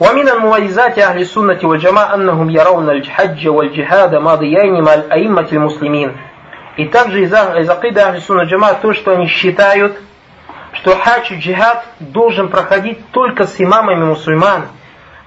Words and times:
ومن 0.00 0.28
المميزات 0.28 0.98
أهل 0.98 1.20
السنة 1.20 1.58
والجماعة 1.62 2.14
أنهم 2.14 2.50
يرون 2.50 2.90
الحج 2.90 3.48
والجهاد 3.48 4.14
ماضيين 4.14 4.82
مع 4.82 4.94
الأئمة 4.94 5.48
المسلمين. 5.52 6.12
И 6.76 6.86
также 6.86 7.22
из, 7.22 7.32
из 7.32 7.68
акиды 7.68 8.00
Ахли 8.00 8.20
Сунна 8.20 8.44
Джама 8.44 8.74
то, 8.74 8.94
что 8.94 9.12
они 9.12 9.26
считают, 9.26 9.96
что 10.72 10.96
хадж 10.96 11.32
и 11.32 11.38
джихад 11.38 11.84
должен 12.00 12.48
проходить 12.48 12.98
только 13.10 13.46
с 13.46 13.60
имамами 13.60 14.04
мусульман. 14.04 14.68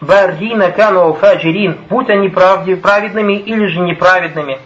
Бардина 0.02 0.72
кану 0.72 1.14
фаджирин, 1.14 1.78
будь 1.90 2.10
они 2.10 2.30
правде, 2.30 2.76
праведными 2.76 3.34
или 3.34 3.68
же 3.68 3.80
неправедными. 3.80 4.60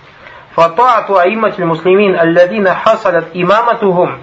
Фатаату 0.56 1.18
аиматиль 1.18 1.66
муслимин, 1.66 2.18
алладина 2.18 2.76
хасалят 2.76 3.28
имаматухум. 3.34 4.20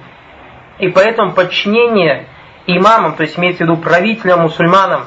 И 0.79 0.89
поэтому 0.89 1.33
подчинение 1.33 2.27
имамам, 2.67 3.14
то 3.14 3.23
есть 3.23 3.39
имеется 3.39 3.64
в 3.64 3.69
виду 3.69 3.77
правителям 3.77 4.41
мусульманам, 4.41 5.05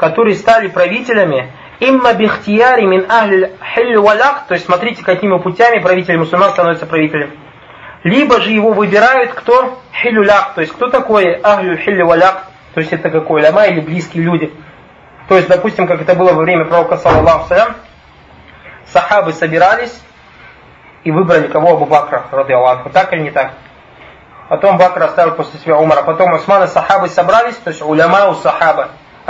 которые 0.00 0.34
стали 0.34 0.68
правителями, 0.68 1.52
имма 1.78 2.14
бихтияри 2.14 2.86
мин 2.86 3.04
ахль 3.10 3.98
валак, 3.98 4.46
то 4.48 4.54
есть 4.54 4.64
смотрите, 4.64 5.04
какими 5.04 5.38
путями 5.38 5.78
правитель 5.80 6.16
мусульман 6.16 6.50
становится 6.50 6.86
правителем. 6.86 7.32
Либо 8.02 8.40
же 8.40 8.50
его 8.50 8.72
выбирают 8.72 9.34
кто? 9.34 9.78
Хилюляк, 9.92 10.54
то 10.54 10.62
есть 10.62 10.72
кто 10.72 10.88
такой 10.88 11.34
ахлю 11.34 11.76
хиль 11.76 12.02
валяк, 12.02 12.44
то 12.72 12.80
есть 12.80 12.94
это 12.94 13.10
какой 13.10 13.42
ляма 13.42 13.66
или 13.66 13.80
близкие 13.80 14.24
люди. 14.24 14.50
То 15.28 15.36
есть, 15.36 15.48
допустим, 15.48 15.86
как 15.86 16.00
это 16.00 16.14
было 16.14 16.32
во 16.32 16.42
время 16.42 16.64
пророка, 16.64 16.96
саллаллаху 16.96 17.48
салям, 17.48 17.76
сахабы 18.86 19.34
собирались 19.34 20.00
и 21.04 21.10
выбрали 21.10 21.46
кого? 21.46 21.72
Абу 21.72 21.84
Бакра, 21.84 22.24
ради 22.32 22.52
Аллаху. 22.52 22.88
Так 22.88 23.12
или 23.12 23.20
не 23.20 23.30
так? 23.30 23.52
Потом 24.48 24.78
Бакр 24.78 25.02
оставил 25.02 25.34
после 25.34 25.60
себя 25.60 25.76
Умара. 25.76 26.02
Потом 26.02 26.32
Усман 26.32 26.64
и 26.64 26.66
сахабы 26.68 27.08
собрались, 27.08 27.56
то 27.56 27.68
есть 27.68 27.82
уляма 27.82 28.28
у 28.28 28.34
сахаба, 28.34 28.88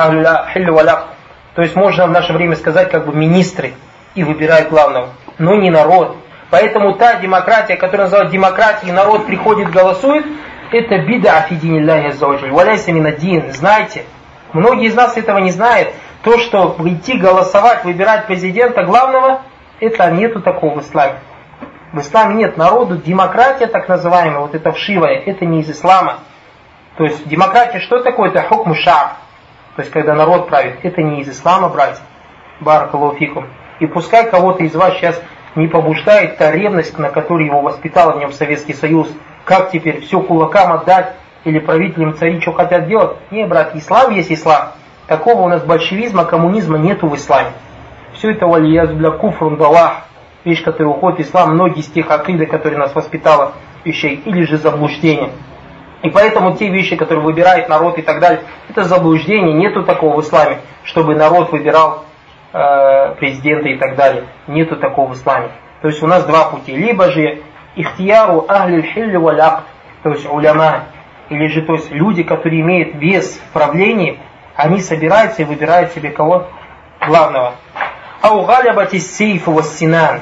валяк. 0.09 1.09
То 1.55 1.63
есть 1.63 1.77
можно 1.77 2.07
в 2.07 2.11
наше 2.11 2.33
время 2.33 2.57
сказать, 2.57 2.91
как 2.91 3.07
бы 3.07 3.15
министры 3.15 3.75
и 4.15 4.24
выбирают 4.24 4.71
главного, 4.71 5.11
но 5.38 5.57
не 5.57 5.71
народ. 5.71 6.16
Поэтому 6.51 6.95
та 6.95 7.16
демократия, 7.16 7.77
которая 7.77 8.07
называют 8.07 8.30
демократией, 8.30 8.93
народ 8.93 9.27
приходит, 9.27 9.71
голосует, 9.71 10.27
это 10.73 10.99
бида 10.99 11.39
афидинилляхи 11.39 12.09
аззаваджаль. 12.09 12.51
Валяйся 12.51 12.93
минадин. 12.93 13.52
Знайте, 13.52 14.05
многие 14.52 14.87
из 14.87 14.95
нас 14.95 15.16
этого 15.16 15.39
не 15.39 15.51
знают. 15.51 15.91
То, 16.23 16.39
что 16.39 16.71
прийти 16.71 17.19
голосовать, 17.19 17.85
выбирать 17.85 18.27
президента 18.27 18.83
главного, 18.85 19.43
это 19.80 20.11
нету 20.11 20.41
такого 20.43 20.80
в 20.80 20.83
исламе. 20.83 21.15
В 21.93 22.01
исламе 22.01 22.35
нет 22.35 22.57
народу, 22.57 22.96
демократия 22.96 23.67
так 23.67 23.89
называемая, 23.89 24.41
вот 24.41 24.55
это 24.55 24.71
вшивая, 24.71 25.23
это 25.27 25.45
не 25.45 25.61
из 25.61 25.71
ислама. 25.71 26.19
То 26.96 27.05
есть 27.05 27.27
демократия 27.27 27.80
что 27.80 28.01
такое? 28.02 28.30
Это 28.30 28.43
хукму 28.43 28.74
шар. 28.74 29.13
То 29.81 29.85
есть 29.85 29.95
когда 29.95 30.15
народ 30.15 30.49
правит, 30.49 30.81
это 30.83 31.01
не 31.01 31.23
из 31.23 31.31
ислама, 31.31 31.71
братья. 31.71 32.03
Баракалуфикум. 32.61 33.47
И 33.79 33.87
пускай 33.87 34.31
кого-то 34.31 34.63
из 34.63 34.75
вас 34.75 34.93
сейчас 34.93 35.19
не 35.57 35.69
побуждает 35.69 36.37
та 36.37 36.53
ревность, 36.53 36.99
на 36.99 37.09
которой 37.09 37.47
его 37.47 37.63
воспитал 37.63 38.13
в 38.13 38.19
нем 38.19 38.31
Советский 38.31 38.75
Союз. 38.75 39.09
Как 39.47 39.71
теперь 39.71 40.03
все 40.03 40.21
кулакам 40.21 40.75
отдать 40.75 41.15
или 41.45 41.61
правителям 41.61 42.15
цари 42.15 42.43
что 42.43 42.53
хотят 42.53 42.89
делать? 42.89 43.17
Не, 43.31 43.47
брат, 43.47 43.75
ислам 43.75 44.13
есть 44.13 44.31
ислам. 44.31 44.73
Такого 45.07 45.41
у 45.41 45.49
нас 45.49 45.65
большевизма, 45.65 46.27
коммунизма 46.27 46.77
нету 46.77 47.09
в 47.09 47.17
исламе. 47.17 47.53
Все 48.13 48.33
это 48.33 48.47
валияз 48.47 48.91
для 48.91 49.13
куфрун 49.13 49.57
далах. 49.57 50.03
Вещь, 50.45 50.63
которая 50.63 50.93
уходит 50.93 51.21
в 51.21 51.31
ислам, 51.31 51.55
многие 51.55 51.81
из 51.81 51.87
тех 51.87 52.11
акиды, 52.11 52.45
которые 52.45 52.79
нас 52.79 52.95
воспитала 52.95 53.55
вещей, 53.83 54.17
или 54.27 54.43
же 54.43 54.59
заблуждение. 54.59 55.31
И 56.02 56.10
поэтому 56.10 56.56
те 56.56 56.70
вещи, 56.70 56.96
которые 56.96 57.24
выбирает 57.24 57.68
народ 57.68 57.98
и 57.98 58.02
так 58.02 58.20
далее, 58.20 58.43
это 58.68 58.84
заблуждение, 58.84 59.52
нету 59.52 59.82
такого 59.82 60.16
в 60.16 60.23
исламе, 60.23 60.60
чтобы 60.84 61.15
народ 61.15 61.52
выбирал 61.52 62.04
э, 62.52 63.15
президента 63.16 63.68
и 63.68 63.76
так 63.76 63.96
далее. 63.96 64.25
Нету 64.47 64.76
такого 64.76 65.12
в 65.12 65.15
исламе. 65.15 65.50
То 65.82 65.88
есть 65.88 66.03
у 66.03 66.06
нас 66.06 66.25
два 66.25 66.44
пути. 66.50 66.75
Либо 66.75 67.10
же 67.10 67.43
ихтияру 67.76 68.47
ахлиль 68.49 68.83
хилли 68.83 69.16
валь 69.16 69.43
то 70.03 70.10
есть 70.10 70.27
уляма, 70.31 70.87
или 71.28 71.47
же 71.49 71.62
то 71.62 71.75
есть 71.75 71.91
люди, 71.91 72.22
которые 72.22 72.62
имеют 72.62 72.94
вес 72.94 73.39
в 73.39 73.53
правлении, 73.53 74.19
они 74.56 74.81
собираются 74.81 75.43
и 75.43 75.44
выбирают 75.44 75.93
себе 75.93 76.10
кого? 76.10 76.49
Главного. 77.06 77.55
Ау 78.22 78.44
галябати 78.44 78.99
сейфу 78.99 79.53
вассинан. 79.53 80.21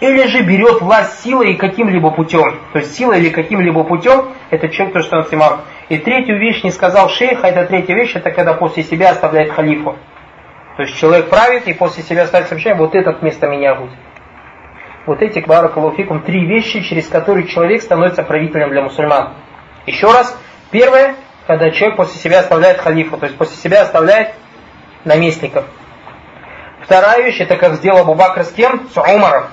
Или 0.00 0.28
же 0.28 0.42
берет 0.42 0.80
власть 0.80 1.24
силой 1.24 1.52
и 1.52 1.56
каким-либо 1.56 2.10
путем. 2.10 2.60
То 2.72 2.78
есть 2.78 2.94
силой 2.94 3.18
или 3.18 3.30
каким-либо 3.30 3.82
путем, 3.82 4.32
это 4.50 4.68
человек, 4.68 4.94
кто 4.94 5.02
становится 5.02 5.34
имам. 5.34 5.62
И 5.88 5.98
третью 5.98 6.38
вещь 6.38 6.62
не 6.62 6.70
сказал 6.70 7.08
шейх, 7.08 7.42
а 7.42 7.48
это 7.48 7.66
третья 7.66 7.94
вещь, 7.94 8.14
это 8.14 8.30
когда 8.30 8.54
после 8.54 8.84
себя 8.84 9.10
оставляет 9.10 9.52
халифу. 9.52 9.96
То 10.76 10.82
есть 10.82 10.96
человек 10.96 11.28
правит 11.28 11.66
и 11.66 11.74
после 11.74 12.04
себя 12.04 12.26
ставит 12.26 12.46
сообщение, 12.46 12.78
вот 12.78 12.94
этот 12.94 13.20
вместо 13.20 13.48
меня 13.48 13.74
будет. 13.74 13.98
Вот 15.06 15.22
эти, 15.22 15.40
баракалуфикум, 15.40 16.22
три 16.22 16.46
вещи, 16.46 16.82
через 16.82 17.08
которые 17.08 17.48
человек 17.48 17.82
становится 17.82 18.22
правителем 18.22 18.70
для 18.70 18.82
мусульман. 18.82 19.32
Еще 19.86 20.06
раз, 20.06 20.38
первое, 20.70 21.16
когда 21.48 21.70
человек 21.72 21.96
после 21.96 22.20
себя 22.20 22.40
оставляет 22.40 22.78
халифу, 22.78 23.16
то 23.16 23.26
есть 23.26 23.36
после 23.36 23.56
себя 23.56 23.82
оставляет 23.82 24.34
наместников. 25.04 25.64
Вторая 26.82 27.22
вещь, 27.22 27.40
это 27.40 27.56
как 27.56 27.74
сделал 27.74 28.08
Абу 28.08 28.22
с 28.40 28.52
кем? 28.52 28.88
С 28.90 28.96
Умаром. 28.96 29.46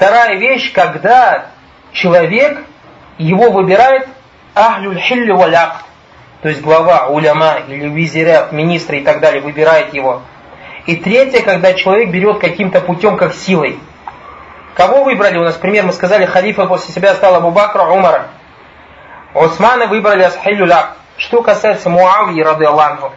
Вторая 0.00 0.38
вещь, 0.38 0.72
когда 0.72 1.48
человек, 1.92 2.64
его 3.18 3.50
выбирает 3.50 4.08
ахлюль 4.54 4.98
хилли 4.98 5.30
валяк, 5.30 5.84
то 6.40 6.48
есть 6.48 6.62
глава, 6.62 7.08
уляма 7.08 7.58
или 7.68 7.86
визирят, 7.86 8.50
министры 8.50 9.00
и 9.00 9.04
так 9.04 9.20
далее, 9.20 9.42
выбирает 9.42 9.92
его. 9.92 10.22
И 10.86 10.96
третье, 10.96 11.42
когда 11.42 11.74
человек 11.74 12.08
берет 12.08 12.38
каким-то 12.38 12.80
путем, 12.80 13.18
как 13.18 13.34
силой. 13.34 13.78
Кого 14.72 15.04
выбрали? 15.04 15.36
У 15.36 15.42
нас 15.42 15.56
пример, 15.56 15.84
мы 15.84 15.92
сказали, 15.92 16.24
халифа 16.24 16.64
после 16.64 16.94
себя 16.94 17.12
стал 17.12 17.34
Абу 17.34 17.50
Бакра, 17.50 17.82
Умара. 17.82 18.28
Османа 19.34 19.86
выбрали 19.86 20.22
Асхилюля. 20.22 20.92
Что 21.18 21.42
касается 21.42 21.90
Муавии, 21.90 22.40
рады 22.40 22.64
Аллаху, 22.64 23.12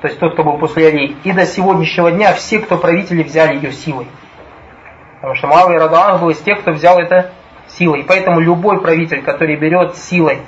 то 0.00 0.06
есть 0.06 0.20
тот, 0.20 0.34
кто 0.34 0.44
был 0.44 0.58
после 0.58 0.86
Али, 0.86 1.16
и 1.24 1.32
до 1.32 1.44
сегодняшнего 1.44 2.12
дня 2.12 2.34
все, 2.34 2.60
кто 2.60 2.78
правители, 2.78 3.24
взяли 3.24 3.56
ее 3.56 3.72
силой. 3.72 4.06
Потому 5.24 5.36
что 5.36 5.46
Муавия, 5.46 5.78
рады 5.78 5.96
Аллаху, 5.96 6.26
был 6.26 6.30
из 6.32 6.38
тех, 6.40 6.60
кто 6.60 6.72
взял 6.72 6.98
это 6.98 7.30
силой. 7.66 8.00
И 8.00 8.02
поэтому 8.02 8.40
любой 8.40 8.78
правитель, 8.82 9.22
который 9.22 9.56
берет 9.56 9.96
силой, 9.96 10.40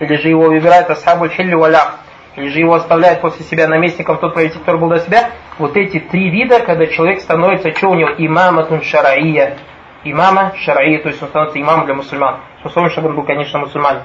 или 0.00 0.16
же 0.16 0.28
его 0.28 0.46
выбирает 0.46 0.90
Асхабуль 0.90 1.30
Хиллю 1.30 1.60
Валях, 1.60 2.00
или 2.34 2.48
же 2.48 2.58
его 2.58 2.74
оставляет 2.74 3.20
после 3.20 3.44
себя 3.44 3.68
наместником 3.68 4.18
тот 4.18 4.34
правитель, 4.34 4.58
который 4.58 4.80
был 4.80 4.88
до 4.88 4.98
себя, 4.98 5.30
вот 5.60 5.76
эти 5.76 6.00
три 6.00 6.28
вида, 6.30 6.58
когда 6.58 6.88
человек 6.88 7.20
становится, 7.20 7.72
что 7.72 7.90
у 7.90 7.94
него, 7.94 8.10
имаматун 8.18 8.82
шараия, 8.82 9.58
имама 10.02 10.54
шараия, 10.56 11.00
то 11.00 11.08
есть 11.08 11.22
он 11.22 11.28
становится 11.28 11.60
имамом 11.60 11.84
для 11.84 11.94
мусульман. 11.94 12.40
С 12.62 12.66
условием, 12.66 12.90
чтобы 12.90 13.10
он 13.10 13.14
был, 13.14 13.22
конечно, 13.22 13.60
мусульманин. 13.60 14.02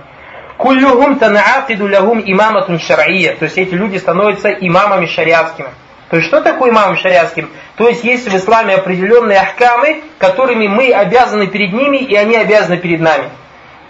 Куллюхум 0.57 1.17
танаакиду 1.17 1.87
лягум 1.87 2.21
имаматун 2.23 2.77
шараия, 2.77 3.35
то 3.37 3.45
есть 3.45 3.57
эти 3.57 3.73
люди 3.73 3.97
становятся 3.97 4.51
имамами 4.51 5.07
шариатскими. 5.07 5.69
То 6.10 6.16
есть 6.16 6.28
что 6.28 6.40
такое 6.40 6.70
имамом 6.70 6.96
шариатским? 6.96 7.50
То 7.76 7.88
есть 7.88 8.04
есть 8.04 8.28
в 8.30 8.36
исламе 8.36 8.74
определенные 8.74 9.38
ахкамы, 9.38 10.02
которыми 10.18 10.68
мы 10.68 10.92
обязаны 10.92 11.48
перед 11.48 11.72
ними, 11.72 11.98
и 11.98 12.14
они 12.14 12.36
обязаны 12.36 12.78
перед 12.78 13.00
нами. 13.00 13.30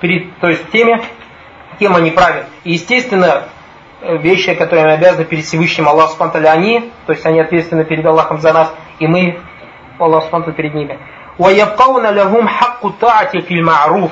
Перед, 0.00 0.38
то 0.40 0.48
есть 0.48 0.70
теми, 0.70 1.02
кем 1.78 1.94
они 1.94 2.10
правят. 2.10 2.46
И 2.64 2.72
естественно, 2.72 3.48
Э, 4.02 4.18
вещи, 4.18 4.54
которые 4.54 4.84
мы 4.86 4.92
обязаны 4.92 5.24
перед 5.24 5.44
Всевышним 5.44 5.88
Аллаху 5.88 6.16
Субтитры 6.16 6.46
они, 6.46 6.92
то 7.06 7.12
есть 7.12 7.24
они 7.24 7.40
ответственны 7.40 7.84
перед 7.84 8.04
Аллахом 8.04 8.40
за 8.40 8.52
нас, 8.52 8.72
и 8.98 9.06
мы, 9.06 9.40
Аллах 9.98 10.24
Субтитры 10.24 10.52
перед 10.52 10.74
ними. 10.74 10.98
وَيَبْقَوْنَ 11.38 12.02
لَهُمْ 12.02 12.46
حَقُّ 12.46 12.84
الطَّاعَةِ 12.84 13.40
فِي 13.40 13.54
الْمَعْرُوفِ 13.54 14.10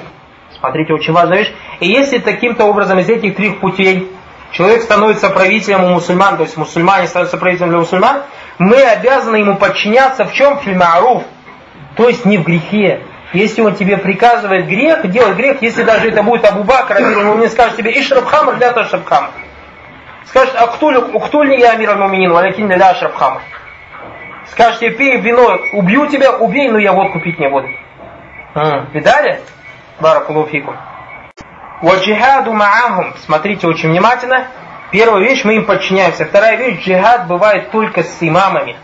Смотрите, 0.58 0.94
очень 0.94 1.12
важная 1.12 1.38
вещь. 1.38 1.52
И 1.80 1.88
если 1.88 2.18
таким-то 2.18 2.64
образом 2.64 2.98
из 2.98 3.08
этих 3.10 3.36
трех 3.36 3.60
путей 3.60 4.10
человек 4.51 4.83
становится 4.83 5.29
правителем 5.29 5.83
у 5.83 5.87
мусульман, 5.89 6.37
то 6.37 6.43
есть 6.43 6.57
мусульмане 6.57 7.07
становятся 7.07 7.37
правителем 7.37 7.69
для 7.69 7.77
мусульман, 7.79 8.23
мы 8.57 8.81
обязаны 8.81 9.37
ему 9.37 9.55
подчиняться 9.55 10.25
в 10.25 10.33
чем? 10.33 10.59
Фильмаруф. 10.59 11.23
То 11.95 12.07
есть 12.07 12.25
не 12.25 12.37
в 12.37 12.43
грехе. 12.43 13.01
Если 13.33 13.61
он 13.61 13.75
тебе 13.75 13.97
приказывает 13.97 14.67
грех, 14.67 15.07
делать 15.09 15.37
грех, 15.37 15.61
если 15.61 15.83
даже 15.83 16.09
это 16.09 16.23
будет 16.23 16.45
Абу 16.45 16.63
Бакр, 16.63 16.97
он 16.97 17.39
не 17.39 17.47
скажет 17.47 17.77
тебе 17.77 17.91
Ишрабхамр, 17.99 18.55
для 18.55 18.71
того 18.71 18.87
Шрабхамр. 18.87 19.29
Скажет, 20.25 20.55
Актуль 20.55 21.59
я 21.59 21.71
амир 21.71 21.89
аль-муминин, 21.91 22.31
валякин 22.31 22.69
ля 22.69 22.89
ашрабхама. 22.89 23.41
Скажете, 24.51 24.91
пей 24.91 25.17
вино, 25.17 25.59
убью 25.73 26.07
тебя, 26.07 26.35
убей, 26.37 26.69
но 26.69 26.79
я 26.79 26.93
водку 26.93 27.19
пить 27.19 27.39
не 27.39 27.49
буду. 27.49 27.67
Видали? 28.93 29.41
Баракулуфику. 29.99 30.75
Ваджихаду 31.81 32.51
маахум. 32.51 33.13
Смотрите 33.25 33.65
очень 33.65 33.89
внимательно. 33.89 34.47
Первая 34.91 35.23
вещь, 35.23 35.45
мы 35.45 35.55
им 35.55 35.65
подчиняемся. 35.65 36.25
Вторая 36.25 36.57
вещь, 36.57 36.83
джихад 36.83 37.27
бывает 37.27 37.71
только 37.71 38.03
с 38.03 38.17
имамами. 38.19 38.75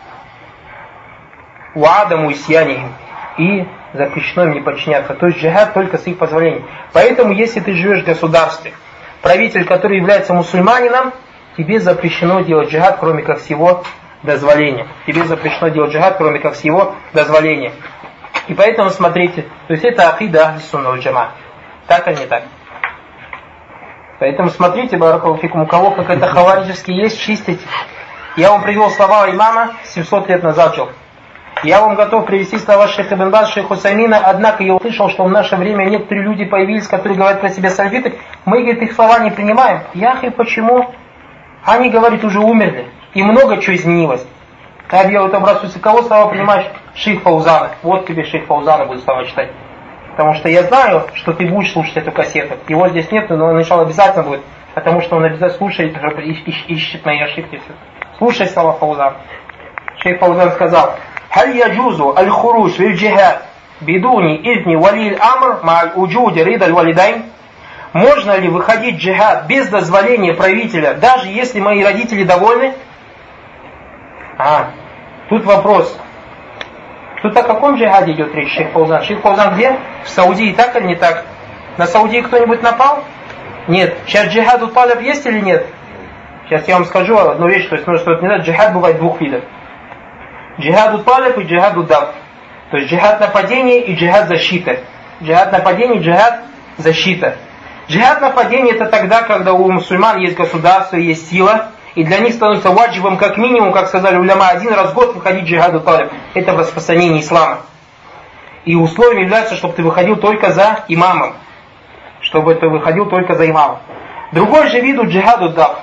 Уадаму 1.74 2.30
и 2.30 2.36
сиянием. 2.36 2.94
И 3.38 3.68
запрещено 3.94 4.46
им 4.46 4.54
не 4.54 4.62
подчиняться. 4.62 5.14
То 5.14 5.28
есть 5.28 5.40
джихад 5.40 5.74
только 5.74 5.98
с 5.98 6.08
их 6.08 6.18
позволения. 6.18 6.64
Поэтому, 6.94 7.34
если 7.34 7.60
ты 7.60 7.74
живешь 7.74 8.04
в 8.04 8.06
государстве, 8.06 8.72
правитель, 9.22 9.66
который 9.66 9.98
является 9.98 10.34
мусульманином, 10.34 11.12
тебе 11.58 11.82
запрещено 11.82 12.42
делать 12.42 12.70
джихад, 12.70 12.98
кроме 13.00 13.24
как 13.24 13.40
всего 13.40 13.84
дозволения. 14.24 14.88
Тебе 15.06 15.26
запрещено 15.26 15.68
делать 15.68 15.92
джихад, 15.92 16.16
кроме 16.18 16.40
как 16.40 16.54
всего 16.54 16.96
дозволения. 17.12 17.74
И 18.48 18.54
поэтому 18.54 18.90
смотрите, 18.90 19.42
то 19.68 19.74
есть 19.74 19.84
это 19.84 20.10
ахида 20.12 20.60
сунна 20.72 20.96
джама. 20.98 21.32
Так 21.88 22.08
или 22.08 22.20
не 22.20 22.26
так? 22.28 22.44
Поэтому 24.20 24.50
смотрите, 24.50 24.98
Баракалуфикум, 24.98 25.64
у 25.64 25.68
кого 25.68 25.92
как 25.92 26.10
это 26.10 26.28
хавариджески 26.28 26.92
есть, 26.92 27.20
чистить. 27.20 27.60
Я 28.38 28.52
вам 28.52 28.62
привел 28.62 28.90
слова 28.92 29.30
имама 29.30 29.74
700 29.84 30.30
лет 30.30 30.44
назад 30.44 30.76
жил. 30.76 30.90
Я 31.64 31.82
вам 31.82 31.96
готов 31.96 32.26
привести 32.26 32.58
слова 32.58 32.88
шейха 32.88 33.16
Ибн 33.16 33.30
Баз, 33.30 33.54
Хусамина, 33.54 34.18
однако 34.18 34.64
я 34.64 34.76
услышал, 34.76 35.10
что 35.10 35.24
в 35.24 35.32
наше 35.32 35.56
время 35.56 35.86
некоторые 35.86 36.26
люди 36.26 36.46
появились, 36.46 36.88
которые 36.88 37.18
говорят 37.18 37.40
про 37.42 37.50
себя 37.50 37.70
сальфиты. 37.70 38.20
Мы, 38.46 38.62
говорит, 38.62 38.82
их 38.84 38.94
слова 38.94 39.20
не 39.20 39.32
принимаем. 39.32 39.82
Яхи, 39.94 40.30
почему? 40.30 40.94
Они, 41.64 41.90
говорит, 41.90 42.24
уже 42.24 42.40
умерли. 42.40 42.88
И 43.14 43.24
много 43.24 43.58
чего 43.58 43.76
изменилось. 43.76 44.26
Я 44.92 45.22
вот 45.22 45.34
обращаюсь, 45.34 45.74
кого 45.82 46.04
слова 46.04 46.30
понимаешь? 46.30 46.68
Шейх 46.94 47.22
Фаузана. 47.24 47.72
Вот 47.82 48.06
тебе 48.06 48.24
шейх 48.24 48.46
Фаузана 48.46 48.86
будет 48.86 49.04
слова 49.04 49.26
читать. 49.26 49.50
Потому 50.16 50.34
что 50.36 50.48
я 50.48 50.64
знаю, 50.64 51.08
что 51.16 51.34
ты 51.34 51.46
будешь 51.46 51.74
слушать 51.74 51.98
эту 51.98 52.12
кассету. 52.14 52.56
Его 52.70 52.88
здесь 52.88 53.12
нет, 53.12 53.30
но 53.30 53.48
он 53.48 53.56
начал 53.56 53.82
обязательно 53.82 54.24
будет. 54.24 54.42
Потому 54.74 55.02
что 55.02 55.18
он 55.18 55.26
обязательно 55.26 55.58
слушает, 55.58 55.98
ищет 56.68 57.06
мои 57.06 57.20
ошибки. 57.20 57.62
Слушай 58.18 58.48
слова 58.48 58.74
Фаузан. 58.74 59.16
Шейх 59.98 60.20
Фаузан 60.20 60.52
сказал, 60.52 60.96
«Халь 61.32 61.58
яджузу 61.58 62.16
аль-хуруш 62.16 62.80
виль 62.80 62.96
джихад 62.96 63.46
бидуни 63.82 64.38
изни 64.38 64.78
валиль 64.78 65.18
амр 65.20 65.60
ма'аль 65.64 65.92
уджуди 65.96 66.40
ридаль 66.40 66.72
валидайн?» 66.72 67.24
Можно 67.92 68.38
ли 68.38 68.50
выходить 68.50 68.96
в 68.96 69.00
джихад 69.00 69.48
без 69.48 69.68
дозволения 69.70 70.34
правителя, 70.34 70.94
даже 70.96 71.28
если 71.30 71.60
мои 71.60 71.84
родители 71.84 72.24
довольны? 72.24 72.74
А, 74.38 74.72
тут 75.30 75.46
вопрос. 75.46 75.98
Тут 77.26 77.36
о 77.38 77.42
каком 77.42 77.76
джихаде 77.76 78.12
идет 78.12 78.36
речь, 78.36 78.54
Шейх 78.54 78.70
Фаузан? 78.70 79.02
Шейх 79.02 79.22
Фаузан 79.22 79.56
где? 79.56 79.80
В 80.04 80.10
Саудии, 80.10 80.54
так 80.54 80.76
или 80.76 80.86
не 80.86 80.96
так? 80.96 81.26
На 81.76 81.88
Саудии 81.88 82.20
кто-нибудь 82.20 82.62
напал? 82.62 83.04
Нет. 83.68 83.98
Сейчас 84.06 84.28
джихаду 84.28 84.68
талиб 84.68 85.02
есть 85.02 85.26
или 85.26 85.40
нет? 85.40 85.66
Сейчас 86.48 86.68
я 86.68 86.76
вам 86.76 86.86
скажу 86.86 87.18
одну 87.18 87.48
вещь, 87.48 87.68
то 87.68 87.78
есть, 87.78 87.88
ну, 87.88 87.98
что 87.98 88.12
не 88.12 88.28
знаю, 88.28 88.44
джихад 88.44 88.76
бывает 88.76 88.98
двух 89.00 89.20
видов. 89.22 89.42
Джихаду 90.60 91.00
талиб 91.00 91.40
и 91.40 91.46
джихаду 91.46 91.82
дав. 91.82 92.14
То 92.70 92.78
есть 92.78 92.92
джихад 92.92 93.20
нападения 93.20 93.82
и 93.82 93.96
джихад 93.96 94.28
защита. 94.28 94.82
Джихад 95.24 95.52
нападения 95.52 95.96
и 95.96 96.04
джихад 96.04 96.42
защита. 96.78 97.38
Джихад 97.90 98.22
нападения 98.22 98.74
это 98.74 98.86
тогда, 98.86 99.24
когда 99.24 99.54
у 99.54 99.72
мусульман 99.72 100.20
есть 100.20 100.36
государство, 100.36 100.98
есть 100.98 101.28
сила, 101.32 101.72
и 101.96 102.04
для 102.04 102.20
них 102.20 102.34
становится 102.34 102.72
ваджибом 102.72 103.18
как 103.18 103.38
минимум, 103.38 103.72
как 103.72 103.88
сказали 103.88 104.18
уляма, 104.18 104.50
один 104.50 104.74
раз 104.74 104.92
в 104.92 104.94
год 104.94 105.16
выходить 105.16 105.46
джихаду 105.46 105.80
талиб. 105.80 106.12
Это 106.34 106.54
распространение 106.54 107.22
ислама. 107.22 107.60
И 108.66 108.76
условием 108.76 109.24
является, 109.24 109.56
чтобы 109.56 109.74
ты 109.74 109.84
выходил 109.84 110.18
только 110.18 110.52
за 110.52 110.84
имамом. 110.90 111.34
Чтобы 112.20 112.56
ты 112.56 112.68
выходил 112.68 113.06
только 113.06 113.36
за 113.36 113.50
имамом. 113.50 113.80
Другой 114.34 114.68
же 114.70 114.82
виду 114.82 115.08
джихаду 115.08 115.50
дав. 115.50 115.80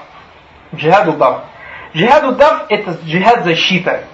Джихаду 0.75 1.13
дав. 1.13 1.45
Джихаду 1.95 2.33
дав 2.33 2.67
это 2.69 2.99
джихад 3.05 3.45
защита. 3.45 4.05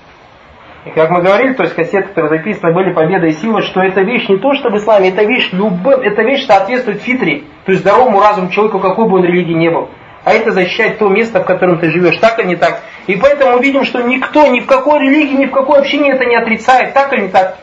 И 0.84 0.90
как 0.90 1.10
мы 1.10 1.22
говорили, 1.22 1.54
то 1.54 1.64
есть 1.64 1.74
кассеты, 1.74 2.08
которые 2.08 2.38
записаны, 2.38 2.72
были 2.72 2.92
победа 2.92 3.26
и 3.26 3.32
сила, 3.32 3.62
что 3.62 3.80
эта 3.80 4.02
вещь 4.02 4.28
не 4.28 4.38
то, 4.38 4.54
что 4.54 4.70
в 4.70 4.76
исламе, 4.76 5.08
это 5.08 5.24
вещь 5.24 5.48
любым, 5.52 6.00
эта 6.00 6.22
вещь 6.22 6.46
соответствует 6.46 7.02
фитре, 7.02 7.44
то 7.64 7.72
есть 7.72 7.82
здоровому 7.82 8.20
разуму 8.20 8.50
человека, 8.50 8.78
какой 8.78 9.08
бы 9.08 9.16
он 9.16 9.24
религии 9.24 9.54
не 9.54 9.70
был. 9.70 9.88
А 10.28 10.32
это 10.32 10.52
защищать 10.52 10.98
то 10.98 11.08
место, 11.08 11.40
в 11.40 11.46
котором 11.46 11.78
ты 11.78 11.90
живешь, 11.90 12.18
так 12.18 12.38
или 12.38 12.48
не 12.48 12.56
так. 12.56 12.82
И 13.06 13.16
поэтому 13.16 13.58
видим, 13.60 13.84
что 13.84 14.02
никто, 14.02 14.46
ни 14.48 14.60
в 14.60 14.66
какой 14.66 15.00
религии, 15.00 15.38
ни 15.38 15.46
в 15.46 15.52
какой 15.52 15.78
общине 15.78 16.10
это 16.12 16.26
не 16.26 16.36
отрицает, 16.36 16.92
так 16.92 17.10
или 17.14 17.22
не 17.22 17.28
так. 17.28 17.56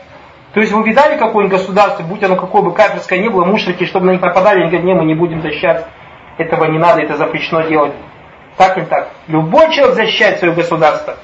То 0.52 0.58
есть 0.58 0.72
вы 0.72 0.82
видали 0.82 1.16
какое-нибудь 1.16 1.60
государство, 1.60 2.02
будь 2.02 2.24
оно 2.24 2.34
какое 2.34 2.62
бы 2.62 2.72
кафирское 2.72 3.20
ни 3.20 3.28
было, 3.28 3.44
мушрики, 3.44 3.84
чтобы 3.84 4.06
на 4.06 4.10
них 4.10 4.20
нападали, 4.20 4.62
они 4.62 4.70
говорят, 4.70 4.84
не, 4.84 4.94
мы 4.94 5.04
не 5.04 5.14
будем 5.14 5.42
защищать. 5.42 5.86
Этого 6.38 6.64
не 6.64 6.78
надо, 6.78 7.02
это 7.02 7.16
запрещено 7.16 7.60
делать. 7.60 7.92
Так 8.56 8.76
или 8.78 8.84
так. 8.86 9.10
Любой 9.28 9.70
человек 9.70 9.94
защищает 9.94 10.40
свое 10.40 10.52
государство. 10.52 11.18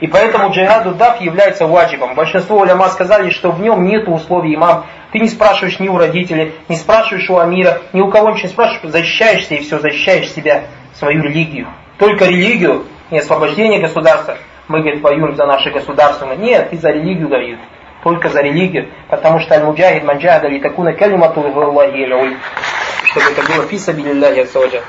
И 0.00 0.06
поэтому 0.06 0.50
джихаду 0.50 0.94
даф 0.94 1.20
является 1.20 1.66
ваджибом. 1.66 2.14
Большинство 2.14 2.60
уляма 2.60 2.88
сказали, 2.88 3.30
что 3.30 3.50
в 3.50 3.60
нем 3.60 3.84
нет 3.84 4.08
условий 4.08 4.54
имам. 4.54 4.86
Ты 5.12 5.20
не 5.20 5.28
спрашиваешь 5.28 5.78
ни 5.78 5.88
у 5.88 5.96
родителей, 5.96 6.54
не 6.68 6.76
спрашиваешь 6.76 7.30
у 7.30 7.38
амира, 7.38 7.82
ни 7.92 8.00
у 8.00 8.10
кого 8.10 8.30
ничего 8.30 8.48
не 8.48 8.52
спрашиваешь, 8.52 8.92
защищаешься 8.92 9.54
и 9.54 9.60
все, 9.60 9.78
защищаешь 9.78 10.30
себя, 10.32 10.64
свою 10.94 11.22
религию. 11.22 11.68
Только 11.98 12.26
религию 12.26 12.86
и 13.10 13.18
освобождение 13.18 13.80
государства. 13.80 14.36
Мы, 14.66 14.80
говорит, 14.80 15.02
воюем 15.02 15.36
за 15.36 15.46
наше 15.46 15.70
государство. 15.70 16.32
Нет, 16.34 16.70
ты 16.70 16.78
за 16.78 16.90
религию 16.90 17.28
говорит. 17.28 17.58
Только 18.02 18.28
за 18.28 18.40
религию. 18.40 18.88
Потому 19.08 19.40
что 19.40 19.54
аль-муджахид 19.54 20.04
манджахада 20.04 20.48
ли 20.48 20.58
такуна 20.60 20.92
калимату 20.92 21.40
чтобы 21.40 23.30
это 23.30 23.42
было 23.42 23.66
фиса 23.66 23.92
билилляхи 23.92 24.40
ассаджа. 24.40 24.82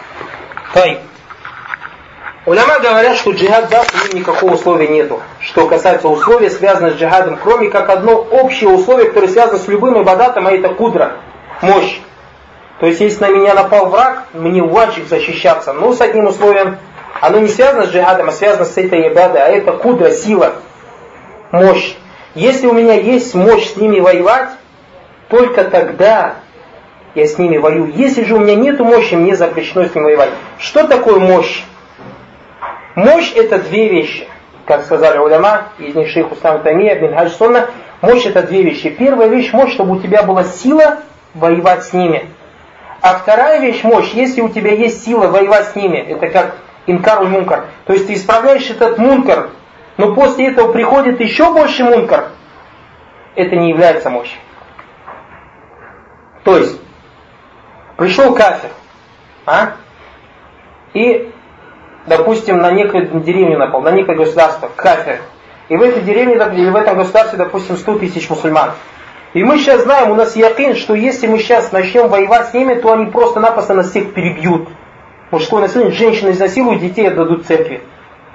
Тай. 0.74 1.00
Уляма 2.46 2.78
говорят, 2.80 3.18
что 3.18 3.32
джихад 3.32 3.70
даст 3.70 3.92
им 4.06 4.20
никакого 4.20 4.54
условия 4.54 4.88
нету. 4.88 5.20
Что 5.40 5.66
касается 5.68 6.08
условий, 6.08 6.50
связанных 6.50 6.94
с 6.94 6.98
джихадом, 6.98 7.40
кроме 7.42 7.70
как 7.70 7.90
одно 7.90 8.18
общее 8.18 8.70
условие, 8.70 9.08
которое 9.08 9.30
связано 9.30 9.58
с 9.58 9.68
любым 9.68 10.04
ибадатом, 10.04 10.46
а 10.46 10.52
это 10.52 10.70
кудра, 10.70 11.14
мощь. 11.62 12.00
То 12.80 12.86
есть, 12.86 13.02
если 13.02 13.24
на 13.24 13.30
меня 13.30 13.56
напал 13.56 13.88
враг, 13.88 14.26
мне 14.34 14.62
ваджиб 14.62 15.08
защищаться. 15.08 15.74
Но 15.74 15.94
с 15.94 16.02
одним 16.02 16.28
условием, 16.28 16.78
оно 17.20 17.40
не 17.40 17.48
связано 17.48 17.88
с 17.88 17.90
джихадом, 17.90 18.30
а 18.30 18.32
связано 18.32 18.66
с 18.66 18.78
этой 18.78 19.08
ибадой, 19.08 19.42
а 19.42 19.48
это 19.48 19.72
кудра, 19.72 20.12
сила, 20.12 20.54
мощь. 21.52 21.96
Если 22.36 22.68
у 22.68 22.74
меня 22.74 22.94
есть 22.94 23.34
мощь 23.34 23.72
с 23.72 23.76
ними 23.76 24.00
воевать, 24.00 24.50
только 25.30 25.64
тогда 25.64 26.36
я 27.16 27.26
с 27.26 27.40
ними 27.40 27.58
воюю. 27.58 27.92
Если 27.96 28.24
же 28.24 28.36
у 28.36 28.40
меня 28.40 28.54
нет 28.54 28.80
мощи, 28.80 29.16
мне 29.16 29.36
запрещено 29.36 29.86
с 29.86 29.96
ними 29.96 30.04
воевать. 30.04 30.30
Что 30.60 30.86
такое 30.86 31.18
мощь? 31.18 31.64
Мощь 32.96 33.34
это 33.36 33.60
две 33.60 33.90
вещи. 33.90 34.28
Как 34.66 34.84
сказали 34.84 35.18
уляма, 35.18 35.70
из 35.78 35.94
них 35.94 36.10
шейх 36.10 36.32
Устам 36.32 36.64
Тамия, 36.64 37.00
Бин 37.00 37.14
Хадж 37.14 37.32
Сунна, 37.32 37.70
мощь 38.02 38.26
это 38.26 38.42
две 38.42 38.64
вещи. 38.64 38.90
Первая 38.90 39.28
вещь 39.28 39.52
мощь, 39.54 39.74
чтобы 39.74 39.98
у 39.98 40.02
тебя 40.02 40.24
была 40.24 40.44
сила 40.46 41.00
воевать 41.34 41.84
с 41.84 41.94
ними. 41.94 42.28
А 43.02 43.16
вторая 43.16 43.60
вещь 43.60 43.84
мощь, 43.84 44.12
если 44.14 44.42
у 44.42 44.50
тебя 44.50 44.72
есть 44.72 45.04
сила 45.04 45.28
воевать 45.28 45.68
с 45.68 45.76
ними, 45.76 45.98
это 45.98 46.30
как 46.30 46.56
инкар 46.88 47.22
и 47.24 47.28
мункар. 47.28 47.66
То 47.86 47.94
есть 47.94 48.08
ты 48.08 48.14
исправляешь 48.14 48.70
этот 48.70 48.98
мункар, 48.98 49.50
но 49.98 50.16
после 50.16 50.48
этого 50.48 50.72
приходит 50.72 51.20
еще 51.20 51.54
больше 51.54 51.84
мункар. 51.84 52.30
Это 53.36 53.56
не 53.56 53.70
является 53.70 54.10
мощью. 54.10 54.40
То 56.44 56.58
есть, 56.58 56.80
пришел 57.98 58.34
кафир, 58.34 58.70
а? 59.46 59.74
И 60.94 61.32
допустим, 62.08 62.58
на 62.58 62.72
некую 62.72 63.08
деревню 63.22 63.58
напал, 63.58 63.82
на 63.82 63.92
некое 63.92 64.16
государство, 64.16 64.70
кафир. 64.76 65.20
И 65.70 65.76
в 65.76 65.82
этой 65.82 66.02
деревне 66.04 66.36
или 66.36 66.70
в 66.70 66.76
этом 66.76 66.98
государстве, 66.98 67.38
допустим, 67.38 67.76
100 67.78 68.00
тысяч 68.00 68.30
мусульман. 68.30 68.72
И 69.34 69.44
мы 69.44 69.58
сейчас 69.58 69.84
знаем, 69.84 70.12
у 70.12 70.16
нас 70.16 70.36
якин, 70.36 70.76
что 70.76 70.94
если 70.94 71.28
мы 71.28 71.40
сейчас 71.40 71.72
начнем 71.72 72.08
воевать 72.08 72.50
с 72.50 72.54
ними, 72.54 72.76
то 72.76 72.94
они 72.94 73.08
просто-напросто 73.08 73.74
нас 73.74 73.90
всех 73.90 74.14
перебьют. 74.14 74.70
Мужское 75.32 75.62
насилие, 75.62 75.92
женщины 75.92 76.32
изнасилуют, 76.32 76.82
детей 76.82 77.08
отдадут 77.08 77.46
церкви. 77.46 77.82